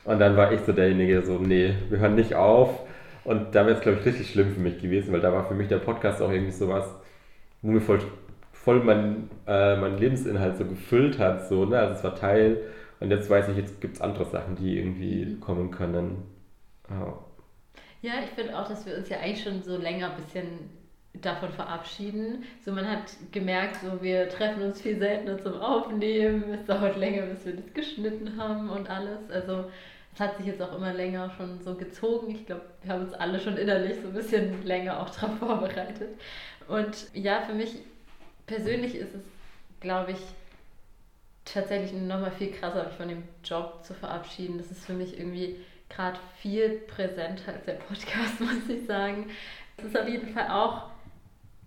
[0.05, 2.81] Und dann war ich so derjenige, so, nee, wir hören nicht auf.
[3.25, 5.55] Und da wäre es, glaube ich, richtig schlimm für mich gewesen, weil da war für
[5.55, 6.87] mich der Podcast auch irgendwie sowas,
[7.61, 8.01] wo mir voll,
[8.53, 11.47] voll mein, äh, mein Lebensinhalt so gefüllt hat.
[11.49, 11.79] So, ne?
[11.79, 12.63] Also es war Teil.
[13.01, 16.23] Und jetzt weiß ich, jetzt gibt es andere Sachen, die irgendwie kommen können.
[16.89, 17.32] Oh.
[18.03, 20.71] Ja, ich finde auch, dass wir uns ja eigentlich schon so länger ein bisschen
[21.15, 22.45] davon verabschieden.
[22.65, 26.53] So, man hat gemerkt, so wir treffen uns viel seltener zum Aufnehmen.
[26.53, 29.31] Es dauert länger, bis wir das geschnitten haben und alles.
[29.31, 29.71] Also
[30.15, 32.35] es hat sich jetzt auch immer länger schon so gezogen.
[32.35, 36.19] Ich glaube, wir haben uns alle schon innerlich so ein bisschen länger auch darauf vorbereitet.
[36.67, 37.77] Und ja, für mich
[38.47, 39.23] persönlich ist es,
[39.81, 40.19] glaube ich,
[41.45, 44.59] tatsächlich nochmal viel krasser, mich von dem Job zu verabschieden.
[44.59, 45.57] Das ist für mich irgendwie
[45.95, 49.31] gerade viel präsenter als der Podcast, muss ich sagen.
[49.77, 50.91] Es ist auf jeden Fall auch,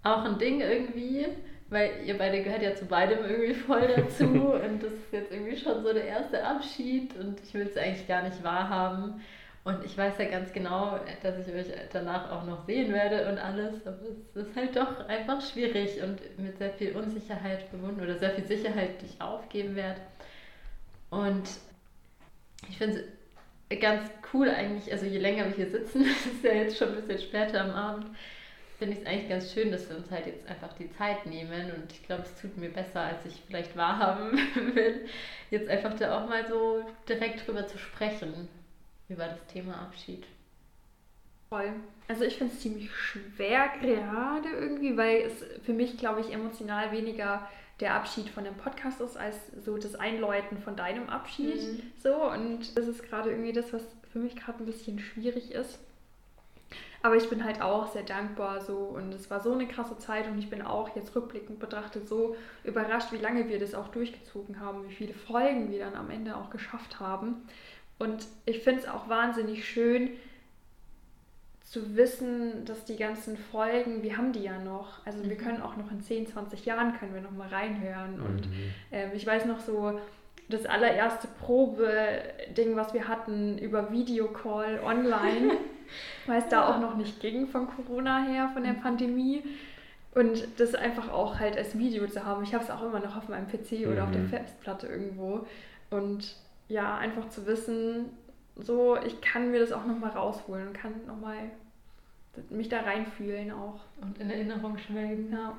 [0.03, 1.27] auch ein Ding irgendwie,
[1.69, 4.25] weil ihr beide gehört ja zu beidem irgendwie voll dazu
[4.63, 8.07] und das ist jetzt irgendwie schon so der erste Abschied und ich will es eigentlich
[8.07, 9.21] gar nicht wahrhaben.
[9.63, 13.39] Und ich weiß ja ganz genau, dass ich euch danach auch noch sehen werde und
[13.39, 13.87] alles.
[13.87, 13.97] Aber
[14.35, 18.45] es ist halt doch einfach schwierig und mit sehr viel Unsicherheit verbunden oder sehr viel
[18.45, 20.01] Sicherheit, die ich aufgeben werde.
[21.09, 21.49] Und
[22.69, 23.03] ich finde es
[23.69, 26.95] ganz cool eigentlich, also je länger wir hier sitzen, das ist ja jetzt schon ein
[26.95, 28.05] bisschen später am Abend,
[28.77, 31.71] finde ich es eigentlich ganz schön, dass wir uns halt jetzt einfach die Zeit nehmen
[31.71, 34.33] und ich glaube, es tut mir besser, als ich vielleicht wahrhaben
[34.75, 35.05] will,
[35.49, 38.47] jetzt einfach da auch mal so direkt drüber zu sprechen,
[39.09, 40.25] über das Thema Abschied.
[41.49, 41.73] Voll.
[42.07, 46.91] Also ich finde es ziemlich schwer gerade irgendwie, weil es für mich, glaube ich, emotional
[46.91, 47.47] weniger
[47.79, 51.61] der Abschied von dem Podcast ist, als so das Einläuten von deinem Abschied.
[51.61, 51.81] Mhm.
[52.01, 55.79] So, und das ist gerade irgendwie das, was für mich gerade ein bisschen schwierig ist.
[57.01, 60.27] Aber ich bin halt auch sehr dankbar so und es war so eine krasse Zeit
[60.27, 64.59] und ich bin auch jetzt rückblickend betrachtet so überrascht, wie lange wir das auch durchgezogen
[64.59, 67.43] haben, wie viele Folgen wir dann am Ende auch geschafft haben.
[67.99, 70.09] Und ich finde es auch wahnsinnig schön
[71.65, 75.39] zu wissen, dass die ganzen Folgen, wir haben die ja noch, also wir mhm.
[75.39, 78.17] können auch noch in 10, 20 Jahren können wir noch mal reinhören.
[78.17, 78.25] Mhm.
[78.25, 78.49] Und
[78.91, 79.99] äh, ich weiß noch so,
[80.47, 85.57] das allererste Probe-Ding, was wir hatten über Videocall online,
[86.27, 88.81] weil es da auch noch nicht ging von Corona her, von der mhm.
[88.81, 89.43] Pandemie.
[90.13, 92.43] Und das einfach auch halt als Video zu haben.
[92.43, 94.03] Ich habe es auch immer noch auf meinem PC oder mhm.
[94.03, 94.29] auf der mhm.
[94.29, 95.47] Festplatte irgendwo.
[95.89, 96.35] Und
[96.69, 98.11] ja, einfach zu wissen,
[98.55, 101.37] so, ich kann mir das auch nochmal rausholen und kann nochmal
[102.49, 103.79] mich da reinfühlen auch.
[104.01, 105.31] Und in Erinnerung schwelgen.
[105.31, 105.57] Ja.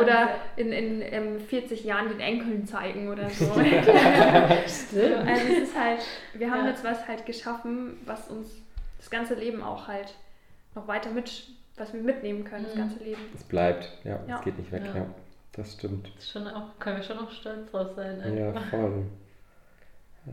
[0.00, 3.44] Oder in, in, in 40 Jahren den Enkeln zeigen oder so.
[3.54, 5.28] Stimmt.
[5.28, 6.00] Also es ist halt,
[6.34, 6.70] wir haben ja.
[6.70, 8.48] jetzt was halt geschaffen, was uns
[8.98, 10.14] das ganze Leben auch halt
[10.74, 12.68] noch weiter mit, was wir mitnehmen können, mhm.
[12.68, 13.20] das ganze Leben.
[13.34, 14.96] Es bleibt, ja, es geht nicht weg, ja.
[14.96, 15.06] ja.
[15.52, 16.10] Das stimmt.
[16.16, 18.20] Das schon auch, können wir schon noch stolz drauf sein.
[18.20, 18.62] Einfach.
[18.62, 19.04] Ja, voll.
[20.26, 20.32] Ja.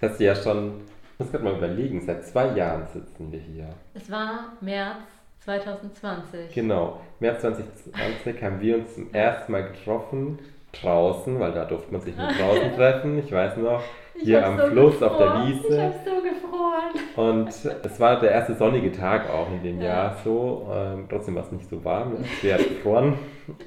[0.00, 0.80] Das hast du ja schon,
[1.18, 3.70] ich muss gerade mal überlegen, seit zwei Jahren sitzen wir hier.
[3.92, 4.98] Es war März
[5.40, 6.54] 2020.
[6.54, 10.38] Genau, März 2020 haben wir uns zum ersten Mal getroffen,
[10.80, 13.82] draußen, weil da durfte man sich nur draußen treffen, ich weiß noch,
[14.14, 15.10] hier am so Fluss gefroren.
[15.10, 15.74] auf der Wiese.
[15.74, 17.16] Ich hab so gefroren.
[17.16, 19.88] Und es war der erste sonnige Tag auch in dem ja.
[19.88, 23.18] Jahr so, ähm, trotzdem war es nicht so warm, es wäre gefroren.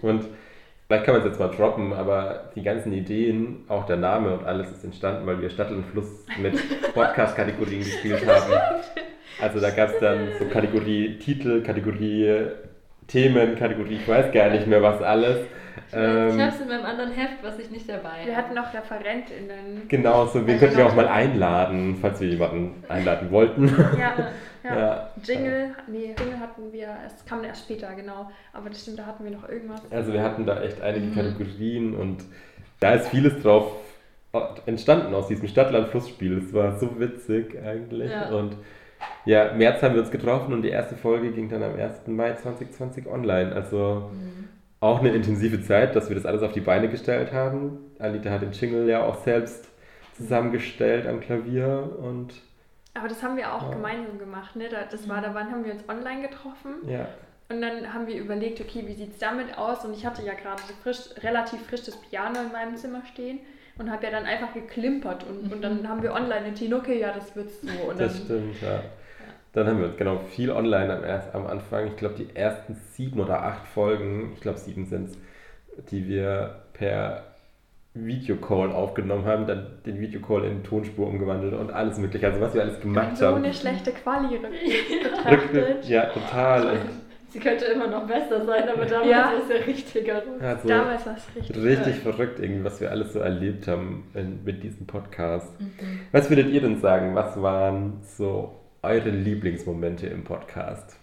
[0.02, 0.26] Und
[0.92, 4.46] vielleicht kann man es jetzt mal droppen, aber die ganzen Ideen, auch der Name und
[4.46, 6.60] alles ist entstanden, weil wir Stadt und Fluss mit
[6.94, 8.52] Podcast-Kategorien gespielt haben.
[9.42, 12.48] Also da gab es dann so Kategorie Titel, Kategorie
[13.08, 15.38] Themen, Kategorie, ich weiß gar nicht mehr was alles.
[15.88, 18.26] Ich, ähm, ich habe es in meinem anderen Heft, was ich nicht dabei habe.
[18.26, 19.88] Wir hatten noch ReferentInnen.
[19.88, 23.68] Genau, so wir könnten ja auch mal einladen, falls wir jemanden einladen wollten.
[23.98, 24.14] Ja,
[24.64, 24.78] ja.
[24.78, 25.10] ja.
[25.24, 28.30] Jingle, nee, Jingle hatten wir, es kam erst später, genau.
[28.54, 29.82] Aber das stimmt, da hatten wir noch irgendwas.
[29.92, 31.16] Also wir hatten da echt einige mhm.
[31.16, 32.24] Kategorien und
[32.80, 33.74] da ist vieles drauf
[34.66, 36.38] entstanden aus diesem Stadtland-Flussspiel.
[36.38, 38.30] Es war so witzig eigentlich ja.
[38.30, 38.56] und
[39.26, 42.08] ja, März haben wir uns getroffen und die erste Folge ging dann am 1.
[42.08, 43.54] Mai 2020 online.
[43.54, 44.48] Also mhm.
[44.80, 47.80] auch eine intensive Zeit, dass wir das alles auf die Beine gestellt haben.
[48.00, 49.68] Alita hat den Jingle ja auch selbst
[50.16, 52.34] zusammengestellt am Klavier und.
[52.94, 53.70] Aber das haben wir auch ja.
[53.70, 54.68] gemeinsam gemacht, ne?
[54.70, 56.76] Das war, da wann haben wir uns online getroffen.
[56.88, 57.08] Ja.
[57.50, 59.84] Und dann haben wir überlegt, okay, wie sieht es damit aus?
[59.84, 63.40] Und ich hatte ja gerade frisch, relativ frisch das Piano in meinem Zimmer stehen
[63.78, 67.12] und habe ja dann einfach geklimpert und, und dann haben wir online entschieden, okay, ja,
[67.12, 67.90] das wird's so.
[67.90, 68.84] Und das dann, stimmt, ja.
[69.54, 71.88] Dann haben wir genau viel online am, erst, am Anfang.
[71.88, 75.18] Ich glaube, die ersten sieben oder acht Folgen, ich glaube sieben sind es,
[75.90, 77.31] die wir per
[77.94, 82.28] Videocall aufgenommen haben, dann den Videocall in Tonspur umgewandelt und alles mögliche.
[82.28, 83.40] Also was wir alles gemacht so haben.
[83.40, 84.38] So eine schlechte Quali
[85.04, 85.86] betrachtet.
[85.90, 86.80] Ja, total.
[87.28, 89.26] Sie könnte immer noch besser sein, aber damals ja.
[89.26, 90.22] war es ja richtiger.
[90.42, 91.64] Also damals war es richtig.
[91.64, 95.60] Richtig verrückt, irgendwie, was wir alles so erlebt haben in, mit diesem Podcast.
[95.60, 96.02] Mhm.
[96.12, 97.16] Was würdet ihr denn sagen?
[97.16, 100.98] Was waren so eure Lieblingsmomente im Podcast?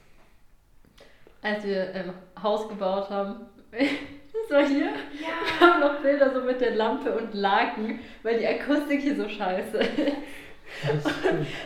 [1.42, 2.12] Als wir ähm,
[2.42, 3.46] Haus gebaut haben.
[4.50, 4.86] War hier.
[4.86, 5.28] Ja.
[5.58, 9.28] Wir haben noch Bilder so mit der Lampe und Laken, weil die Akustik hier so
[9.28, 11.06] scheiße ist.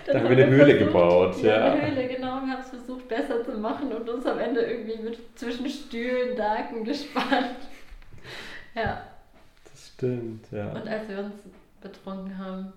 [0.07, 1.43] da haben wir eine Höhle versucht, gebaut.
[1.43, 2.41] Ja, ja, eine Höhle, genau.
[2.41, 6.37] Wir haben es versucht besser zu machen und uns am Ende irgendwie mit zwischen Stühlen,
[6.37, 7.57] Daken gespannt.
[8.75, 9.03] Ja.
[9.71, 10.71] Das stimmt, ja.
[10.73, 11.35] Und als wir uns
[11.81, 12.73] betrunken haben,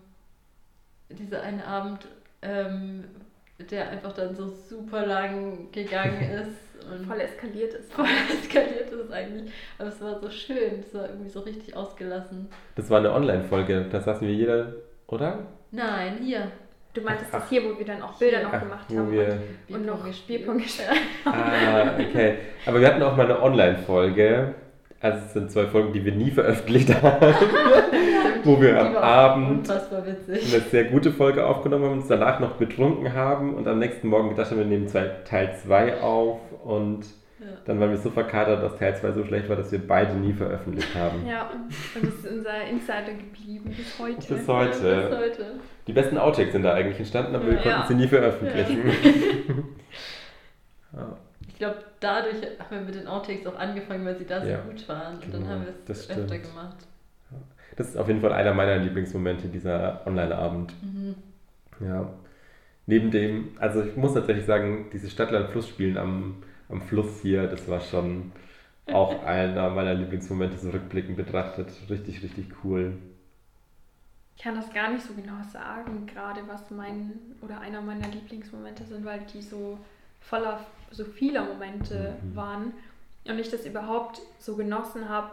[1.09, 2.07] dieser eine Abend,
[2.41, 3.05] ähm,
[3.59, 6.64] der einfach dann so super lang gegangen ist.
[6.91, 7.91] Und voll eskaliert ist.
[7.93, 8.05] Voll
[8.41, 9.51] eskaliert ist eigentlich.
[9.77, 12.49] Aber es war so schön, es war irgendwie so richtig ausgelassen.
[12.75, 14.73] Das war eine Online-Folge, da saßen wir jeder,
[15.07, 15.39] oder?
[15.71, 16.51] Nein, hier.
[16.93, 19.75] Du meintest ach, das hier, wo wir dann auch Bilder noch gemacht haben wir und,
[19.75, 20.87] und noch Spielpunkt gespielt
[21.25, 22.37] Ah, okay.
[22.65, 24.55] Aber wir hatten auch mal eine Online-Folge.
[25.01, 27.35] Also es sind zwei Folgen, die wir nie veröffentlicht haben,
[28.43, 33.55] wo wir am Abend eine sehr gute Folge aufgenommen haben, uns danach noch betrunken haben
[33.55, 37.05] und am nächsten Morgen gedacht haben, wir nehmen Teil 2 auf und
[37.39, 37.47] ja.
[37.65, 40.33] dann waren wir so verkatert, dass Teil 2 so schlecht war, dass wir beide nie
[40.33, 41.27] veröffentlicht haben.
[41.27, 44.33] Ja, und das ist unser Insider geblieben bis heute.
[44.33, 44.89] Bis heute.
[44.89, 45.45] Ja, bis heute.
[45.87, 47.51] Die besten Outtakes sind da eigentlich entstanden, aber ja.
[47.51, 48.91] wir konnten sie nie veröffentlichen.
[51.55, 54.57] Ich glaube, dadurch haben wir mit den Outtakes auch angefangen, weil sie da so ja,
[54.57, 55.15] gut waren.
[55.15, 56.75] Und genau, dann haben wir es öfter gemacht.
[57.77, 60.73] Das ist auf jeden Fall einer meiner Lieblingsmomente, dieser Online-Abend.
[60.83, 61.15] Mhm.
[61.79, 62.09] Ja.
[62.87, 67.79] Neben dem, also ich muss tatsächlich sagen, diese Stadtland-Fluss-Spielen am, am Fluss hier, das war
[67.79, 68.33] schon
[68.91, 71.69] auch einer meiner Lieblingsmomente, so rückblickend betrachtet.
[71.89, 72.97] Richtig, richtig cool.
[74.35, 78.83] Ich kann das gar nicht so genau sagen, gerade was mein oder einer meiner Lieblingsmomente
[78.83, 79.79] sind, weil die so
[80.29, 80.59] voller
[80.91, 82.35] so vieler Momente mhm.
[82.35, 82.73] waren
[83.27, 85.31] und ich das überhaupt so genossen habe,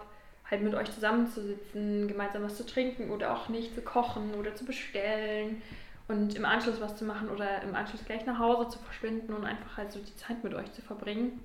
[0.50, 4.64] halt mit euch zusammenzusitzen, gemeinsam was zu trinken oder auch nicht zu kochen oder zu
[4.64, 5.62] bestellen
[6.08, 9.44] und im Anschluss was zu machen oder im Anschluss gleich nach Hause zu verschwinden und
[9.44, 11.40] einfach halt so die Zeit mit euch zu verbringen.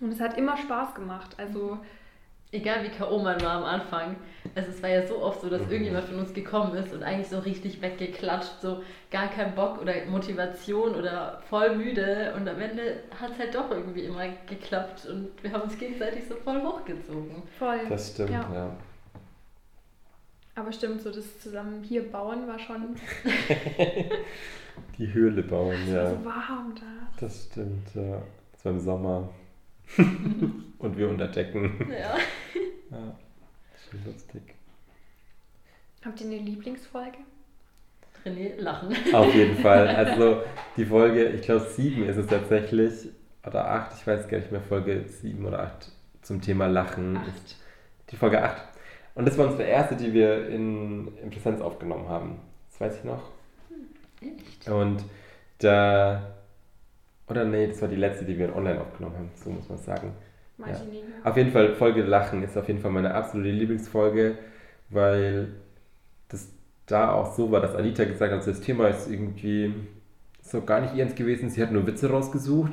[0.00, 1.34] Und es hat immer Spaß gemacht.
[1.38, 1.78] Also
[2.52, 3.18] egal wie K.O.
[3.18, 4.16] man war am Anfang,
[4.54, 5.70] also es war ja so oft so, dass mhm.
[5.70, 9.92] irgendjemand von uns gekommen ist und eigentlich so richtig weggeklatscht, so gar kein Bock oder
[10.06, 15.42] Motivation oder voll müde und am Ende hat es halt doch irgendwie immer geklappt und
[15.42, 17.42] wir haben uns gegenseitig so voll hochgezogen.
[17.58, 17.80] Voll.
[17.88, 18.50] Das stimmt, ja.
[18.52, 18.76] ja.
[20.54, 22.96] Aber stimmt, so das zusammen hier bauen war schon.
[24.98, 26.02] Die Höhle bauen, ja.
[26.02, 27.08] Es war so warm da.
[27.20, 28.22] Das stimmt, ja.
[28.56, 29.28] Es war im Sommer.
[30.78, 31.86] Und wir unterdecken.
[31.90, 32.16] Ja.
[32.90, 33.18] ja.
[33.90, 34.42] Schön lustig.
[36.04, 37.18] Habt ihr eine Lieblingsfolge?
[38.24, 38.94] René, lachen.
[39.12, 39.88] Auf jeden Fall.
[39.96, 40.42] Also
[40.76, 43.08] die Folge, ich glaube sieben ist es tatsächlich,
[43.46, 45.90] oder acht, ich weiß gar nicht mehr, Folge sieben oder acht
[46.22, 47.16] zum Thema Lachen.
[47.16, 47.28] Acht.
[47.28, 47.56] Ist
[48.10, 48.62] die Folge acht.
[49.14, 52.40] Und das war unsere erste, die wir in, in Präsenz aufgenommen haben.
[52.70, 53.22] Das weiß ich noch.
[54.20, 54.68] Hm, echt?
[54.68, 55.04] Und
[55.58, 56.37] da
[57.28, 60.12] oder nee, das war die letzte, die wir online aufgenommen haben, so muss man sagen.
[60.58, 60.66] Ja.
[61.24, 64.38] Auf jeden Fall, Folge Lachen ist auf jeden Fall meine absolute Lieblingsfolge,
[64.90, 65.48] weil
[66.28, 66.48] das
[66.86, 69.72] da auch so war, dass Anita gesagt hat, das Thema ist irgendwie
[70.42, 72.72] so gar nicht ihrens gewesen, sie hat nur Witze rausgesucht.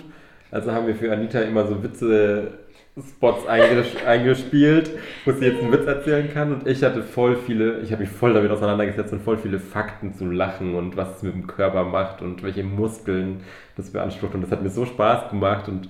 [0.52, 2.60] Also haben wir für Anita immer so Witze
[2.98, 4.90] Spots eingespielt,
[5.26, 6.54] wo sie jetzt einen Witz erzählen kann.
[6.54, 10.14] Und ich hatte voll viele, ich habe mich voll damit auseinandergesetzt und voll viele Fakten
[10.14, 13.42] zu lachen und was es mit dem Körper macht und welche Muskeln
[13.76, 14.34] das beansprucht.
[14.34, 15.68] Und das hat mir so Spaß gemacht.
[15.68, 15.90] Und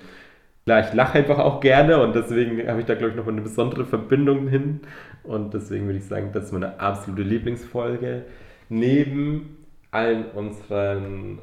[0.65, 3.41] klar, ich lache einfach auch gerne und deswegen habe ich da, glaube ich, noch eine
[3.41, 4.79] besondere Verbindung hin.
[5.23, 8.23] Und deswegen würde ich sagen, das ist meine absolute Lieblingsfolge.
[8.69, 9.57] Neben
[9.91, 11.37] allen unseren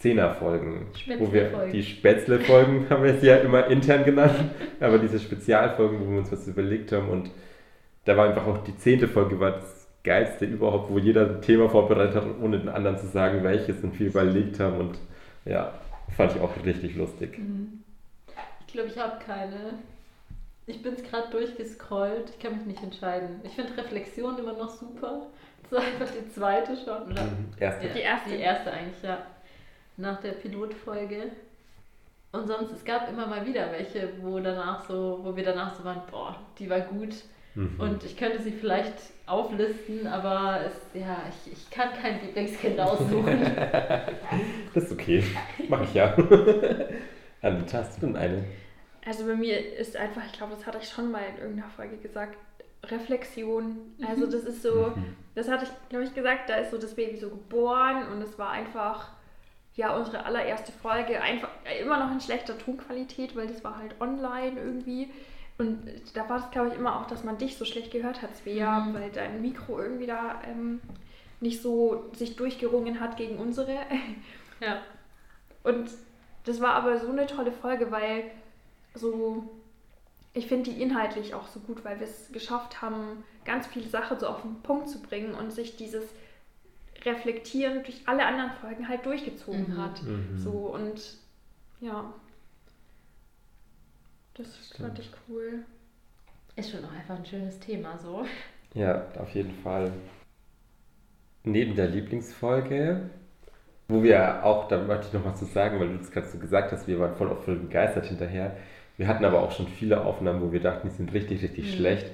[0.00, 0.86] Zehner-Folgen,
[1.18, 6.10] wo wir die Spätzle-Folgen haben wir es ja immer intern genannt, aber diese Spezialfolgen, wo
[6.10, 7.30] wir uns was überlegt haben und
[8.06, 11.68] da war einfach auch die zehnte Folge war das geilste überhaupt, wo jeder ein Thema
[11.68, 14.98] vorbereitet hat, ohne den anderen zu sagen, welches und viel überlegt haben und
[15.44, 15.74] ja,
[16.16, 17.38] fand ich auch richtig lustig.
[17.38, 17.82] Mhm.
[18.66, 19.74] Ich glaube, ich habe keine.
[20.66, 23.40] Ich bin es gerade durchgescrollt, ich kann mich nicht entscheiden.
[23.42, 25.26] Ich finde Reflexion immer noch super.
[25.62, 27.22] Das war einfach die zweite schon, oder?
[27.22, 27.48] Mhm.
[27.58, 27.88] Erste.
[27.88, 28.30] Die erste.
[28.30, 29.18] Die erste eigentlich, ja
[30.00, 31.30] nach der Pilotfolge.
[32.32, 35.84] Und sonst, es gab immer mal wieder welche, wo danach so, wo wir danach so
[35.84, 37.14] waren, boah, die war gut.
[37.54, 37.80] Mhm.
[37.80, 38.94] Und ich könnte sie vielleicht
[39.26, 43.40] auflisten, aber es, ja, ich, ich kann kein Lieblingskind aussuchen.
[44.74, 45.24] das ist okay.
[45.68, 46.14] Mach ich ja.
[47.42, 48.44] Anita, hast du denn eine?
[49.04, 51.96] Also bei mir ist einfach, ich glaube, das hatte ich schon mal in irgendeiner Folge
[51.96, 52.36] gesagt,
[52.84, 53.78] Reflexion.
[54.06, 55.16] Also das ist so, mhm.
[55.34, 58.38] das hatte ich, glaube ich, gesagt, da ist so das Baby so geboren und es
[58.38, 59.10] war einfach
[59.76, 61.48] ja, unsere allererste Folge einfach
[61.80, 65.10] immer noch in schlechter Tonqualität, weil das war halt online irgendwie.
[65.58, 65.78] Und
[66.14, 68.80] da war es, glaube ich, immer auch, dass man dich so schlecht gehört hat, Svea,
[68.80, 68.94] mhm.
[68.94, 70.80] weil dein Mikro irgendwie da ähm,
[71.40, 73.76] nicht so sich durchgerungen hat gegen unsere.
[74.62, 74.82] Ja.
[75.62, 75.88] Und
[76.44, 78.30] das war aber so eine tolle Folge, weil
[78.92, 79.48] so,
[80.34, 84.18] ich finde die inhaltlich auch so gut, weil wir es geschafft haben, ganz viele Sachen
[84.18, 86.04] so auf den Punkt zu bringen und sich dieses
[87.04, 89.78] reflektieren durch alle anderen Folgen halt durchgezogen mhm.
[89.78, 90.02] hat.
[90.02, 90.38] Mhm.
[90.38, 91.18] So und
[91.80, 92.12] ja,
[94.34, 94.88] das Stimmt.
[94.88, 95.64] fand ich cool.
[96.56, 98.26] Ist schon auch einfach ein schönes Thema so.
[98.74, 99.92] Ja, auf jeden Fall.
[101.42, 103.10] Neben der Lieblingsfolge,
[103.88, 106.38] wo wir auch, da möchte ich noch was zu sagen, weil du das gerade so
[106.38, 108.56] gesagt hast, wir waren voll auf voll begeistert hinterher.
[108.96, 111.76] Wir hatten aber auch schon viele Aufnahmen, wo wir dachten, die sind richtig, richtig mhm.
[111.76, 112.10] schlecht.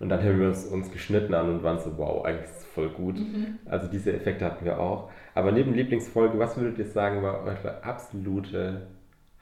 [0.00, 2.64] Und dann haben wir uns, uns geschnitten an und waren so, wow, eigentlich ist es
[2.64, 3.18] voll gut.
[3.18, 3.58] Mhm.
[3.66, 5.10] Also diese Effekte hatten wir auch.
[5.34, 8.86] Aber neben Lieblingsfolge, was würdet ihr sagen, war eure absolute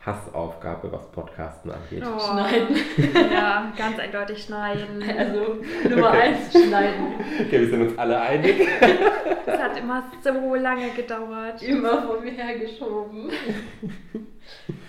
[0.04, 2.02] Hassaufgabe, was Podcasten angeht?
[2.04, 2.76] Oh, Schneiden.
[3.32, 5.02] Ja, ganz eindeutig schneiden.
[5.16, 6.20] Also Nummer Okay.
[6.22, 7.06] eins, schneiden.
[7.46, 8.56] Okay, wir sind uns alle einig.
[9.46, 11.62] Das hat immer so lange gedauert.
[11.62, 13.30] Immer vor mir hergeschoben.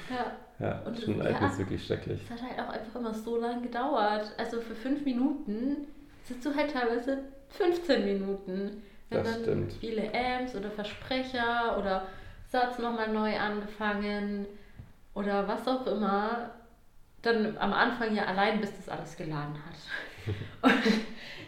[0.09, 0.31] ja.
[0.59, 1.47] Ja, Und- Schneiden ja.
[1.47, 2.21] ist wirklich schrecklich.
[2.25, 4.33] Es hat halt auch einfach immer so lange gedauert.
[4.37, 5.87] Also für fünf Minuten
[6.25, 8.83] sitzt du halt teilweise 15 Minuten.
[9.09, 9.73] Wenn Das dann stimmt.
[9.73, 12.05] viele Amps oder Versprecher oder
[12.49, 14.45] Satz nochmal neu angefangen
[15.15, 16.51] oder was auch immer,
[17.21, 20.33] dann am Anfang ja allein, bis das alles geladen hat.
[20.61, 20.73] Und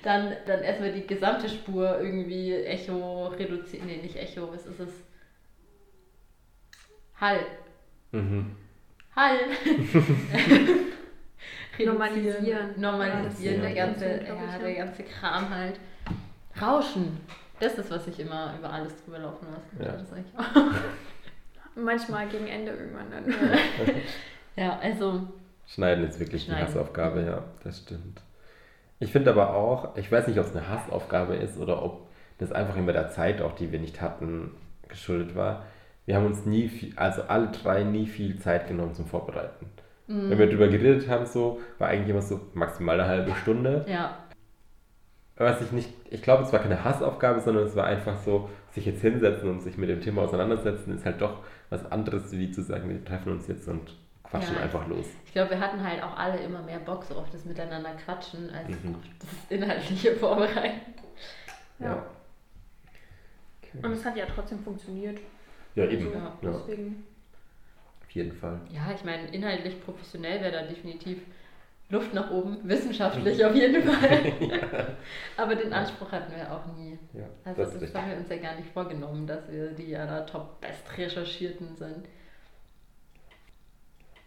[0.04, 3.86] dann, dann erstmal die gesamte Spur irgendwie Echo reduzieren.
[3.88, 4.90] Nee, nicht Echo, was ist es?
[7.20, 7.40] Hall.
[8.12, 8.56] Mhm.
[9.22, 9.38] Hall.
[11.86, 12.80] Normalisieren.
[12.80, 15.80] Normalisieren, Ja, der das ganze, ja, der ganze Kram halt.
[16.62, 17.20] Rauschen.
[17.60, 19.86] Das ist, was ich immer über alles drüber laufen lasse.
[19.86, 19.98] Ja.
[19.98, 20.72] Das eigentlich auch.
[21.76, 23.26] Manchmal gegen Ende irgendwann dann.
[24.58, 25.22] Ja, also,
[25.66, 26.66] Schneiden ist wirklich Schneiden.
[26.66, 28.22] die Hassaufgabe, ja, das stimmt.
[29.00, 32.52] Ich finde aber auch, ich weiß nicht, ob es eine Hassaufgabe ist oder ob das
[32.52, 34.52] einfach immer der Zeit, auch die wir nicht hatten,
[34.90, 35.66] geschuldet war.
[36.06, 39.68] Wir haben uns nie viel, also alle drei nie viel Zeit genommen zum Vorbereiten.
[40.08, 43.86] Wenn wir drüber geredet haben, so, war eigentlich immer so maximal eine halbe Stunde.
[43.88, 44.18] ja,
[45.38, 48.86] Was ich nicht, ich glaube, es war keine Hassaufgabe, sondern es war einfach so, sich
[48.86, 51.40] jetzt hinsetzen und sich mit dem Thema auseinandersetzen, ist halt doch
[51.70, 54.64] was anderes, wie zu sagen, wir treffen uns jetzt und quatschen Ja.
[54.64, 55.06] einfach los.
[55.26, 58.50] ich glaube, wir hatten halt auch alle immer mehr Bock so auf das Miteinander quatschen,
[58.50, 58.96] als Mhm.
[58.96, 60.82] auf das inhaltliche Vorbereiten.
[61.80, 62.04] Ja.
[63.64, 63.80] Okay.
[63.86, 65.20] Und es hat ja trotzdem funktioniert.
[65.76, 66.08] Ja, eben.
[66.08, 67.04] Also, Ja, Deswegen.
[68.04, 68.60] auf jeden Fall.
[68.72, 71.20] Ja, ich meine, inhaltlich professionell wäre da definitiv
[71.90, 74.98] Luft nach oben, wissenschaftlich auf jeden Fall.
[75.38, 76.98] Aber den Anspruch hatten wir auch nie.
[77.14, 80.26] Ja, Also das das, haben wir uns ja gar nicht vorgenommen, dass wir die aller
[80.26, 82.08] top best recherchierten sind.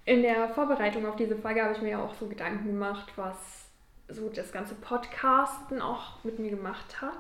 [0.05, 3.71] In der Vorbereitung auf diese Folge habe ich mir ja auch so Gedanken gemacht, was
[4.09, 7.17] so das ganze Podcasten auch mit mir gemacht hat.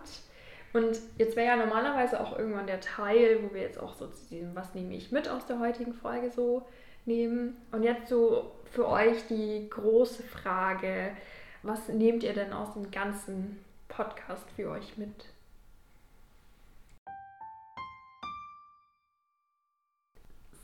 [0.74, 4.26] Und jetzt wäre ja normalerweise auch irgendwann der Teil, wo wir jetzt auch so zu
[4.28, 6.66] diesem, was nehme ich mit aus der heutigen Folge so
[7.04, 7.56] nehmen.
[7.70, 11.16] Und jetzt so für euch die große Frage,
[11.62, 15.26] was nehmt ihr denn aus dem ganzen Podcast für euch mit?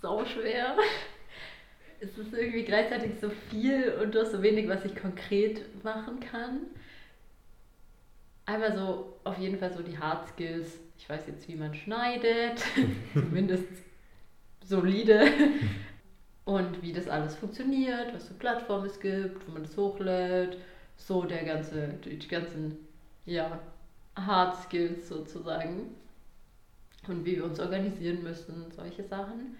[0.02, 0.76] So schwer.
[2.00, 6.62] Es ist irgendwie gleichzeitig so viel und doch so wenig, was ich konkret machen kann.
[8.51, 10.80] Einmal so, auf jeden Fall so die Hard Skills.
[10.98, 12.64] Ich weiß jetzt, wie man schneidet,
[13.12, 13.68] zumindest
[14.64, 15.30] solide.
[16.44, 20.59] Und wie das alles funktioniert, was für Plattformen es gibt, wo man das hochlädt.
[20.96, 22.76] So der ganze, die ganzen,
[23.24, 23.61] ja,
[24.16, 25.94] Hard Skills sozusagen.
[27.07, 29.57] Und wie wir uns organisieren müssen, solche Sachen.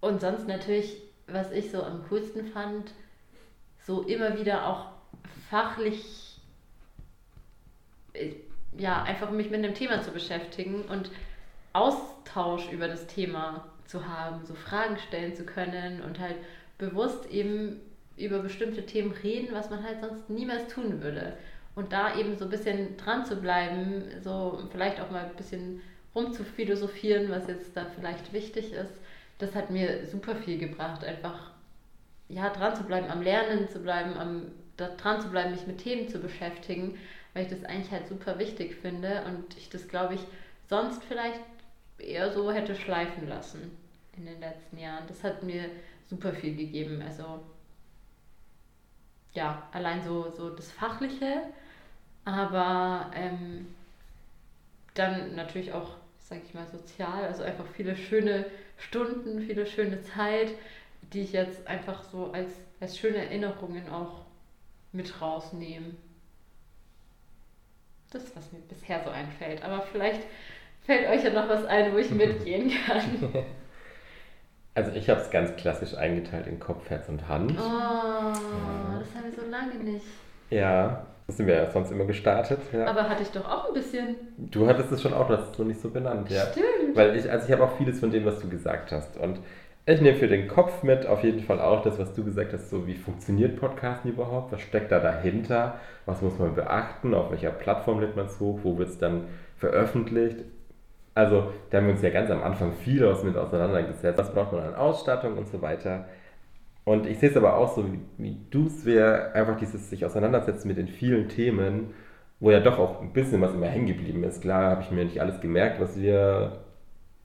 [0.00, 0.96] Und sonst natürlich,
[1.26, 2.92] was ich so am coolsten fand,
[3.78, 4.86] so immer wieder auch
[5.50, 6.31] fachlich,
[8.76, 11.10] ja, einfach mich mit einem Thema zu beschäftigen und
[11.72, 16.36] Austausch über das Thema zu haben, so Fragen stellen zu können und halt
[16.78, 17.80] bewusst eben
[18.16, 21.36] über bestimmte Themen reden, was man halt sonst niemals tun würde.
[21.74, 25.80] Und da eben so ein bisschen dran zu bleiben, so vielleicht auch mal ein bisschen
[26.14, 28.92] rumzuphilosophieren, was jetzt da vielleicht wichtig ist,
[29.38, 31.50] das hat mir super viel gebracht, einfach
[32.28, 36.08] ja, dran zu bleiben, am Lernen zu bleiben, am dran zu bleiben, mich mit Themen
[36.08, 36.98] zu beschäftigen,
[37.34, 40.20] weil ich das eigentlich halt super wichtig finde und ich das, glaube ich,
[40.68, 41.40] sonst vielleicht
[41.98, 43.76] eher so hätte schleifen lassen
[44.16, 45.06] in den letzten Jahren.
[45.06, 45.70] Das hat mir
[46.08, 47.02] super viel gegeben.
[47.02, 47.40] Also
[49.32, 51.42] ja, allein so, so das Fachliche,
[52.24, 53.74] aber ähm,
[54.94, 58.44] dann natürlich auch, sag ich mal, sozial, also einfach viele schöne
[58.76, 60.52] Stunden, viele schöne Zeit,
[61.12, 64.22] die ich jetzt einfach so als, als schöne Erinnerungen auch
[64.92, 65.94] mit rausnehme.
[68.12, 69.64] Das was mir bisher so einfällt.
[69.64, 70.20] Aber vielleicht
[70.82, 73.44] fällt euch ja noch was ein, wo ich mitgehen kann.
[74.74, 77.52] Also ich habe es ganz klassisch eingeteilt in Kopf, Herz und Hand.
[77.58, 80.06] Oh, das haben wir so lange nicht.
[80.48, 82.58] Ja, so sind wir ja sonst immer gestartet.
[82.72, 82.86] Ja.
[82.86, 84.16] Aber hatte ich doch auch ein bisschen.
[84.38, 86.46] du hattest es schon auch, du hast es nur nicht so benannt, ja.
[86.46, 86.96] Stimmt.
[86.96, 89.18] Weil ich, also ich habe auch vieles von dem, was du gesagt hast.
[89.18, 89.40] Und
[89.84, 92.70] ich nehme für den Kopf mit auf jeden Fall auch das, was du gesagt hast,
[92.70, 97.50] so wie funktioniert Podcasten überhaupt, was steckt da dahinter, was muss man beachten, auf welcher
[97.50, 99.24] Plattform lädt man es hoch, wo wird es dann
[99.56, 100.38] veröffentlicht.
[101.14, 104.18] Also da haben wir uns ja ganz am Anfang viel aus mit auseinandergesetzt.
[104.18, 106.06] Was braucht man an Ausstattung und so weiter.
[106.84, 110.04] Und ich sehe es aber auch so, wie, wie du es wäre, einfach dieses sich
[110.04, 111.94] auseinandersetzen mit den vielen Themen,
[112.40, 114.42] wo ja doch auch ein bisschen was immer hängen geblieben ist.
[114.42, 116.60] Klar habe ich mir nicht alles gemerkt, was wir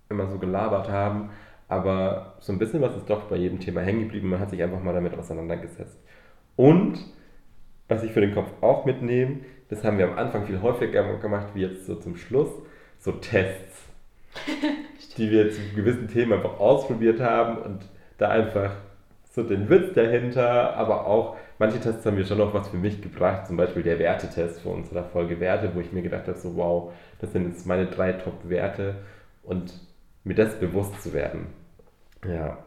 [0.09, 1.31] immer so gelabert haben,
[1.67, 4.29] Aber so ein bisschen was ist doch bei jedem Thema hängen geblieben.
[4.29, 5.97] Man hat sich einfach mal damit auseinandergesetzt.
[6.55, 6.97] Und
[7.87, 9.39] was ich für den Kopf auch mitnehme,
[9.69, 12.49] das haben wir am Anfang viel häufiger gemacht, wie jetzt so zum Schluss,
[12.99, 13.83] so Tests,
[15.17, 17.85] die wir zu gewissen Themen einfach ausprobiert haben und
[18.17, 18.71] da einfach
[19.29, 23.01] so den Witz dahinter, aber auch manche Tests haben mir schon noch was für mich
[23.01, 26.55] gebracht, zum Beispiel der Wertetest von unserer Folge Werte, wo ich mir gedacht habe, so
[26.55, 28.95] wow, das sind jetzt meine drei Top-Werte
[29.43, 29.73] und
[30.27, 31.47] mir das bewusst zu werden.
[32.27, 32.57] Ja.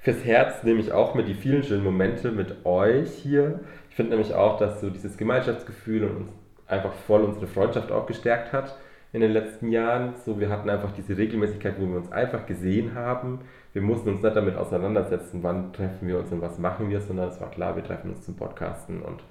[0.00, 3.60] Fürs Herz nehme ich auch mit die vielen schönen Momente mit euch hier.
[3.90, 6.30] Ich finde nämlich auch, dass so dieses Gemeinschaftsgefühl und uns
[6.66, 8.76] einfach voll unsere Freundschaft auch gestärkt hat
[9.12, 10.14] in den letzten Jahren.
[10.24, 13.40] So, wir hatten einfach diese Regelmäßigkeit, wo wir uns einfach gesehen haben.
[13.72, 17.28] Wir mussten uns nicht damit auseinandersetzen, wann treffen wir uns und was machen wir, sondern
[17.28, 19.22] es war klar, wir treffen uns zum Podcasten und,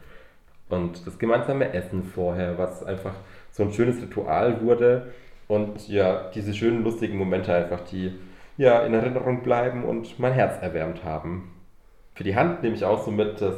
[0.70, 3.14] und das gemeinsame Essen vorher, was einfach
[3.52, 5.08] so ein schönes Ritual wurde.
[5.50, 8.12] Und ja, diese schönen, lustigen Momente einfach, die
[8.58, 11.52] ja in Erinnerung bleiben und mein Herz erwärmt haben.
[12.14, 13.56] Für die Hand nehme ich auch so mit, dass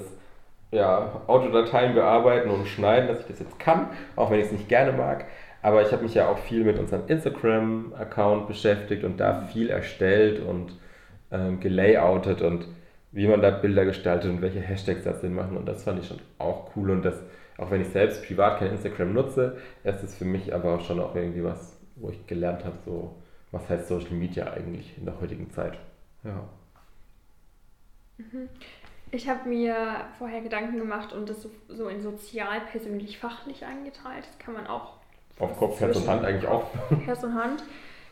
[0.71, 4.69] ja, Autodateien bearbeiten und schneiden, dass ich das jetzt kann, auch wenn ich es nicht
[4.69, 5.25] gerne mag.
[5.61, 10.39] Aber ich habe mich ja auch viel mit unserem Instagram-Account beschäftigt und da viel erstellt
[10.39, 10.79] und
[11.29, 12.67] ähm, gelayoutet und
[13.11, 15.57] wie man da Bilder gestaltet und welche Hashtags da Sinn machen.
[15.57, 16.91] Und das fand ich schon auch cool.
[16.91, 17.21] Und das,
[17.57, 21.01] auch wenn ich selbst privat kein Instagram nutze, ist es für mich aber auch schon
[21.01, 23.15] auch irgendwie was, wo ich gelernt habe, so,
[23.51, 25.77] was heißt Social Media eigentlich in der heutigen Zeit.
[26.23, 26.43] Ja.
[28.17, 28.49] Mhm.
[29.11, 29.75] Ich habe mir
[30.17, 34.25] vorher Gedanken gemacht und das so, so in sozial, persönlich, fachlich eingeteilt.
[34.25, 34.93] Das kann man auch.
[35.39, 36.69] Auf Kopf, Herz und Hand eigentlich auch.
[37.05, 37.63] Herz und Hand,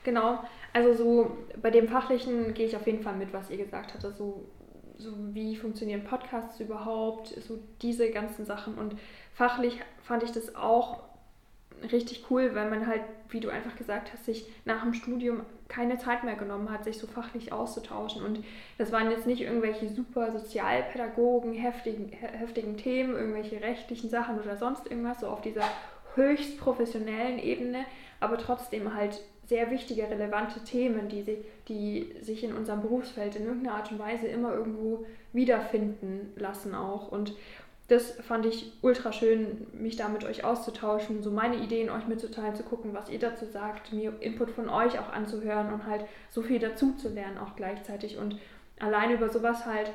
[0.03, 0.43] genau.
[0.73, 4.03] Also so bei dem Fachlichen gehe ich auf jeden Fall mit, was ihr gesagt habt.
[4.03, 4.45] Also
[4.97, 8.77] so wie funktionieren Podcasts überhaupt, so diese ganzen Sachen.
[8.77, 8.95] Und
[9.33, 11.03] fachlich fand ich das auch
[11.91, 15.97] richtig cool, weil man halt, wie du einfach gesagt hast, sich nach dem Studium keine
[15.97, 18.23] Zeit mehr genommen hat, sich so fachlich auszutauschen.
[18.23, 18.43] Und
[18.77, 24.89] das waren jetzt nicht irgendwelche super Sozialpädagogen, heftigen, heftigen Themen, irgendwelche rechtlichen Sachen oder sonst
[24.89, 25.63] irgendwas, so auf dieser
[26.15, 27.85] höchst professionellen Ebene,
[28.19, 33.45] aber trotzdem halt sehr wichtige, relevante Themen, die, sie, die sich in unserem Berufsfeld in
[33.45, 37.11] irgendeiner Art und Weise immer irgendwo wiederfinden lassen auch.
[37.11, 37.33] Und
[37.89, 42.55] das fand ich ultra schön, mich da mit euch auszutauschen, so meine Ideen euch mitzuteilen,
[42.55, 46.43] zu gucken, was ihr dazu sagt, mir Input von euch auch anzuhören und halt so
[46.43, 48.37] viel dazu zu lernen auch gleichzeitig und
[48.79, 49.91] allein über sowas halt,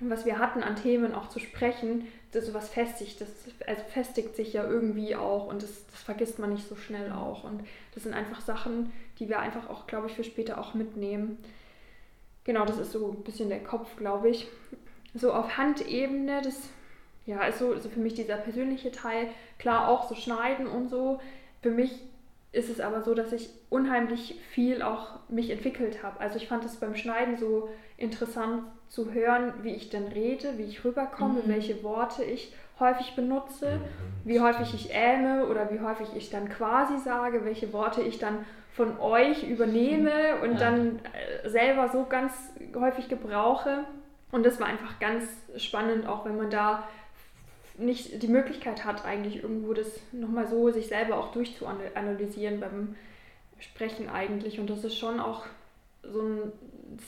[0.00, 3.28] was wir hatten an Themen auch zu sprechen, das sowas festigt, das
[3.66, 7.44] also festigt sich ja irgendwie auch und das, das vergisst man nicht so schnell auch
[7.44, 7.62] und
[7.94, 11.36] das sind einfach Sachen, die wir einfach auch, glaube ich, für später auch mitnehmen.
[12.44, 14.48] Genau, das ist so ein bisschen der Kopf, glaube ich.
[15.12, 16.70] So auf Handebene, das
[17.26, 21.20] ja, ist so, so für mich dieser persönliche Teil, klar auch so schneiden und so.
[21.62, 22.02] Für mich
[22.52, 26.18] ist es aber so, dass ich unheimlich viel auch mich entwickelt habe.
[26.18, 30.64] Also ich fand es beim Schneiden so interessant zu hören, wie ich denn rede, wie
[30.64, 31.48] ich rüberkomme, mhm.
[31.48, 33.82] welche Worte ich häufig benutze, mhm.
[34.24, 38.44] wie häufig ich ähme oder wie häufig ich dann quasi sage, welche Worte ich dann
[38.72, 40.58] von euch übernehme und ja.
[40.58, 41.00] dann
[41.44, 42.32] äh, selber so ganz
[42.74, 43.84] häufig gebrauche.
[44.32, 45.24] Und das war einfach ganz
[45.56, 46.84] spannend, auch wenn man da
[47.80, 52.96] nicht die Möglichkeit hat, eigentlich irgendwo das nochmal so sich selber auch durchzuanalysieren beim
[53.58, 54.60] Sprechen eigentlich.
[54.60, 55.46] Und das ist schon auch
[56.02, 56.52] so ein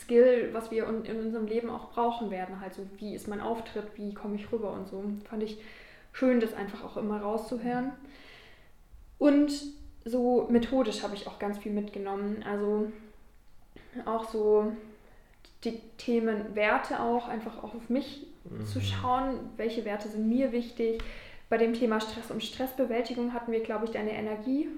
[0.01, 2.61] Skill, was wir in unserem Leben auch brauchen werden.
[2.61, 5.05] Halt wie ist mein Auftritt, wie komme ich rüber und so.
[5.29, 5.59] Fand ich
[6.13, 7.93] schön, das einfach auch immer rauszuhören.
[9.19, 9.53] Und
[10.05, 12.45] so methodisch habe ich auch ganz viel mitgenommen.
[12.49, 12.91] Also
[14.05, 14.73] auch so
[15.65, 18.67] die Themen Werte auch einfach auch auf mich mhm.
[18.67, 21.03] zu schauen, welche Werte sind mir wichtig.
[21.49, 24.69] Bei dem Thema Stress und Stressbewältigung hatten wir, glaube ich, deine Energie,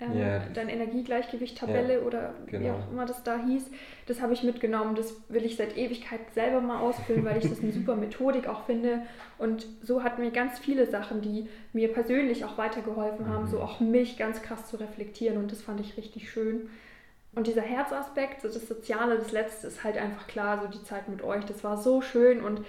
[0.00, 0.42] ähm, yeah.
[0.54, 2.64] deine Energiegleichgewicht-Tabelle yeah, oder genau.
[2.64, 3.64] wie auch immer das da hieß.
[4.06, 4.94] Das habe ich mitgenommen.
[4.94, 8.64] Das will ich seit Ewigkeit selber mal ausfüllen, weil ich das eine super Methodik auch
[8.64, 9.02] finde.
[9.38, 13.48] Und so hatten wir ganz viele Sachen, die mir persönlich auch weitergeholfen haben, mhm.
[13.48, 15.36] so auch mich ganz krass zu reflektieren.
[15.36, 16.70] Und das fand ich richtig schön.
[17.34, 21.08] Und dieser Herzaspekt, so das Soziale, das Letzte ist halt einfach klar, so die Zeit
[21.08, 22.62] mit euch, das war so schön und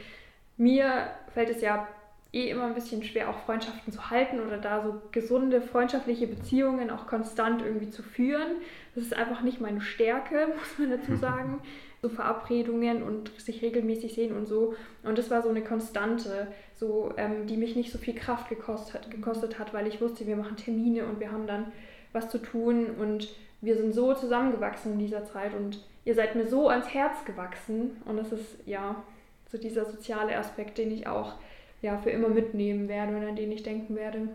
[0.59, 1.87] mir fällt es ja
[2.31, 6.91] eh immer ein bisschen schwer, auch Freundschaften zu halten oder da so gesunde freundschaftliche Beziehungen
[6.91, 8.57] auch konstant irgendwie zu führen.
[8.93, 11.61] Das ist einfach nicht meine Stärke, muss man dazu sagen.
[12.01, 14.75] So Verabredungen und sich regelmäßig sehen und so.
[15.03, 19.11] Und das war so eine Konstante, so, ähm, die mich nicht so viel Kraft gekostet,
[19.11, 21.73] gekostet hat, weil ich wusste, wir machen Termine und wir haben dann
[22.13, 23.27] was zu tun und
[23.61, 28.01] wir sind so zusammengewachsen in dieser Zeit und ihr seid mir so ans Herz gewachsen
[28.05, 29.03] und das ist ja
[29.51, 31.33] so dieser soziale Aspekt, den ich auch
[31.81, 34.29] ja, für immer mitnehmen werde und an den ich denken werde.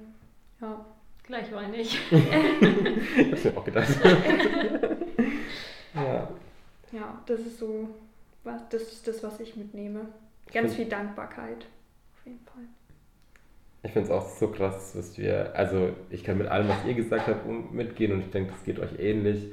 [0.60, 0.84] Ja.
[1.26, 1.98] Gleich war ich.
[2.10, 3.88] ich hab's mir auch gedacht.
[5.94, 6.28] ja.
[6.92, 7.88] Ja, das ist so,
[8.44, 10.06] was, das ist das, was ich mitnehme.
[10.52, 11.66] Ganz viel Dankbarkeit.
[12.14, 12.64] Auf jeden Fall.
[13.82, 16.94] Ich finde es auch so krass, was wir, also ich kann mit allem, was ihr
[16.94, 19.50] gesagt habt, mitgehen und ich denke, das geht euch ähnlich.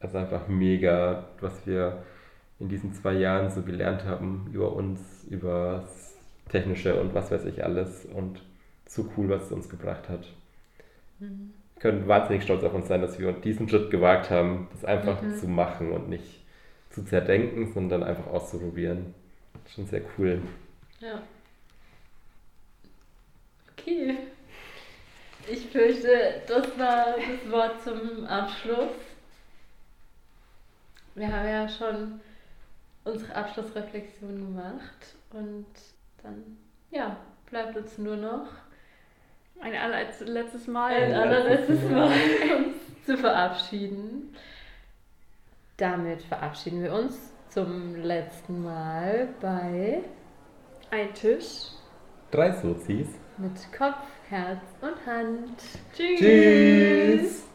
[0.00, 2.04] Also einfach mega, was wir
[2.62, 6.14] in diesen zwei Jahren so gelernt haben über uns, über das
[6.48, 8.40] Technische und was weiß ich alles und
[8.86, 10.28] so cool, was es uns gebracht hat.
[11.18, 11.52] Mhm.
[11.74, 15.20] Wir können wahnsinnig stolz auf uns sein, dass wir diesen Schritt gewagt haben, das einfach
[15.20, 15.34] Mhm.
[15.34, 16.44] zu machen und nicht
[16.90, 19.12] zu zerdenken, sondern einfach auszuprobieren.
[19.74, 20.40] Schon sehr cool.
[21.00, 21.20] Ja.
[23.72, 24.16] Okay.
[25.50, 28.92] Ich fürchte, das war das Wort zum Abschluss.
[31.16, 32.20] Wir haben ja schon
[33.04, 35.66] unsere Abschlussreflexion gemacht und
[36.22, 36.56] dann,
[36.90, 37.16] ja,
[37.50, 38.46] bleibt uns nur noch
[39.60, 40.92] Ein allerletztes Mal.
[40.92, 42.10] ein allerletztes letztes Mal Mal.
[42.66, 42.76] uns
[43.06, 44.34] zu verabschieden.
[45.76, 50.02] Damit verabschieden wir uns zum letzten Mal bei
[50.90, 51.68] Ein Tisch.
[52.30, 53.08] Drei Sozis.
[53.36, 53.96] mit Kopf,
[54.28, 55.60] Herz und Hand.
[55.92, 56.18] Tschüss.
[56.20, 57.51] Tschüss!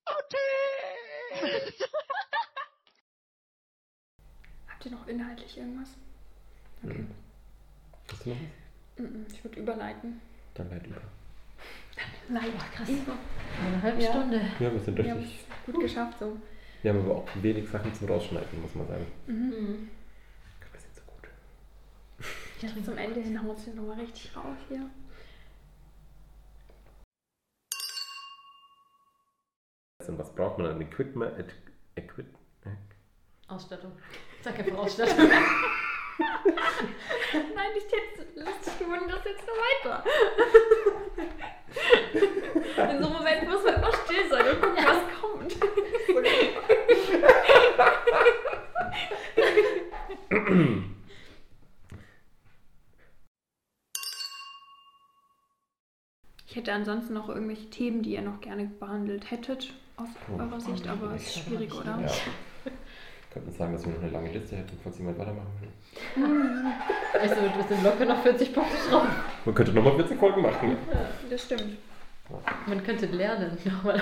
[0.05, 1.89] Outtakes.
[4.67, 5.89] Habt ihr noch inhaltlich irgendwas?
[6.81, 7.07] Mhm.
[8.11, 9.03] Hast du noch was?
[9.05, 10.21] Mhm, Ich würde überleiten.
[10.55, 11.01] Dann leid über.
[12.29, 12.57] Leider.
[12.73, 12.89] krass.
[12.89, 14.09] Eine halbe Ja.
[14.09, 14.41] Stunde.
[14.59, 15.45] Ja, wir sind Wir haben richtig.
[15.47, 16.37] es gut geschafft so.
[16.81, 19.05] Wir haben aber auch wenig Sachen zum Rausschneiden, muss man sagen.
[19.27, 19.35] Mhm.
[19.49, 19.89] Mhm.
[20.71, 21.29] Wir sind so gut.
[22.61, 24.89] Jetzt zum Ende hin hauen wir nochmal richtig raus hier.
[30.07, 31.53] Und was braucht man an Equipment?
[31.95, 32.27] Equip
[33.47, 33.91] Ausstattung.
[34.41, 35.17] Sag einfach Ausstattung.
[37.33, 40.03] Nein, ich jetzt, lässt du das jetzt noch weiter.
[42.91, 45.55] In so einem Moment muss man immer still sein und gucken, was kommt.
[56.65, 60.39] Hätte ansonsten noch irgendwelche Themen, die ihr noch gerne behandelt hättet, aus Oh.
[60.41, 61.99] eurer Sicht, aber es ist schwierig, oder?
[62.01, 62.07] Ja.
[63.31, 65.69] Könnten sagen, dass wir noch eine lange Liste hätten, falls jemand weitermachen will.
[67.21, 69.05] Also, wir sind locker noch 40 Punkte drauf.
[69.45, 70.75] Man könnte nochmal 40 Folgen machen.
[71.29, 71.77] Das stimmt.
[72.65, 73.55] Man könnte lernen.
[73.63, 74.01] Nochmal.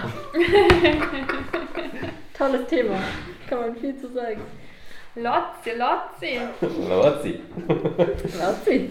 [2.34, 2.95] Tolles Thema.
[3.49, 4.39] Kann man viel zu sagen.
[5.16, 6.39] Lotzi, Lotzi.
[6.61, 7.39] Lotzi.
[8.66, 8.89] Sie.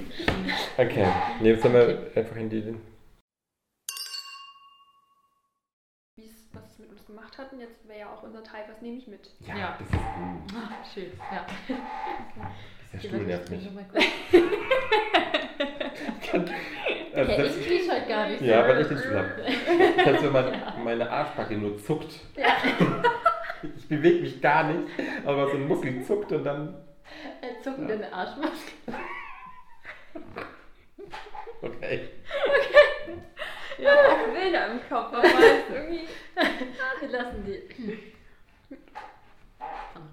[0.77, 1.07] Okay,
[1.41, 2.75] nee, jetzt haben wir einfach in die.
[6.17, 6.91] Wie es, was es mit
[7.43, 7.53] uns gemacht hat.
[7.53, 9.31] Und jetzt wäre ja auch unser Teil, was nehme ich mit?
[9.41, 9.77] Ja, Ja.
[9.79, 9.95] das ist.
[9.95, 11.13] mm, Ah, schön.
[11.33, 11.47] Ja.
[12.93, 13.69] Dieser Stuhl nervt mich.
[17.15, 18.41] Also Okay, das- ich quietsch heute gar nicht.
[18.41, 19.29] Ja, weil ich den Stuhl habe.
[20.03, 20.75] Kannst du, wenn man Ja.
[20.83, 22.21] meine Arschbacke nur zuckt.
[22.37, 22.57] Ja.
[23.77, 24.89] Ich bewege mich gar nicht,
[25.25, 26.75] aber so ein Muskel zuckt und dann.
[27.41, 28.73] Er zuckt deine Arschmaske.
[31.63, 32.09] Okay.
[33.83, 36.07] Ja, auch Bilder im Kopf, aber jetzt irgendwie.
[37.01, 37.63] Wir lassen die.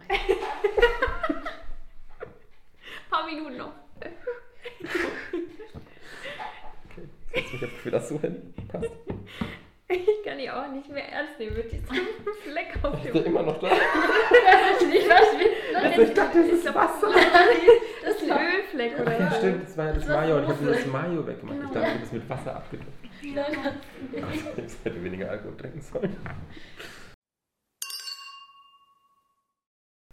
[0.07, 0.17] Ein
[3.11, 3.73] paar Minuten noch.
[7.31, 8.55] Setz mich jetzt wieder so hin.
[8.67, 8.89] Passt.
[9.91, 11.87] Ich kann die auch nicht mehr ernst nehmen mit diesem
[12.43, 13.67] Fleck auf Ist der dem immer noch da?
[13.71, 17.07] Ich weiß nicht, was Also ich dachte, das ist glaub, Wasser.
[18.05, 19.37] Das ist ein Ölfleck oder Ja, so.
[19.37, 20.71] stimmt, das war ja das Das Mayo und ich habe Soße.
[20.77, 21.55] das Mayo weggemacht.
[21.57, 21.73] Ich Genau.
[21.73, 22.91] dachte, du bist mit Wasser abgetupft.
[23.23, 23.45] Nein,
[24.65, 26.15] Ich hätte weniger Alkohol trinken sollen.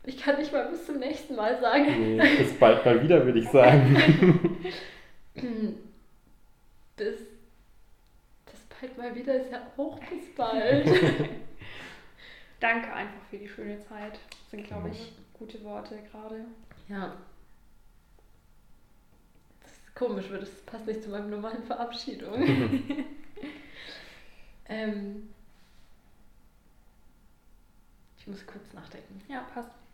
[0.05, 2.16] ich kann nicht mal bis zum nächsten Mal sagen.
[2.16, 4.57] Nee, bis bald mal wieder, würde ich sagen.
[6.97, 7.36] Bis.
[8.81, 10.87] Bald mal wieder ist ja auch bis bald.
[12.61, 14.18] Danke einfach für die schöne Zeit.
[14.31, 16.45] Das sind, glaube ich, gute Worte gerade.
[16.89, 17.16] Ja.
[19.62, 22.43] Das ist komisch, weil das passt nicht zu meiner normalen Verabschiedung.
[24.68, 25.29] ähm,
[28.18, 29.20] ich muss kurz nachdenken.
[29.29, 29.86] Ja, passt.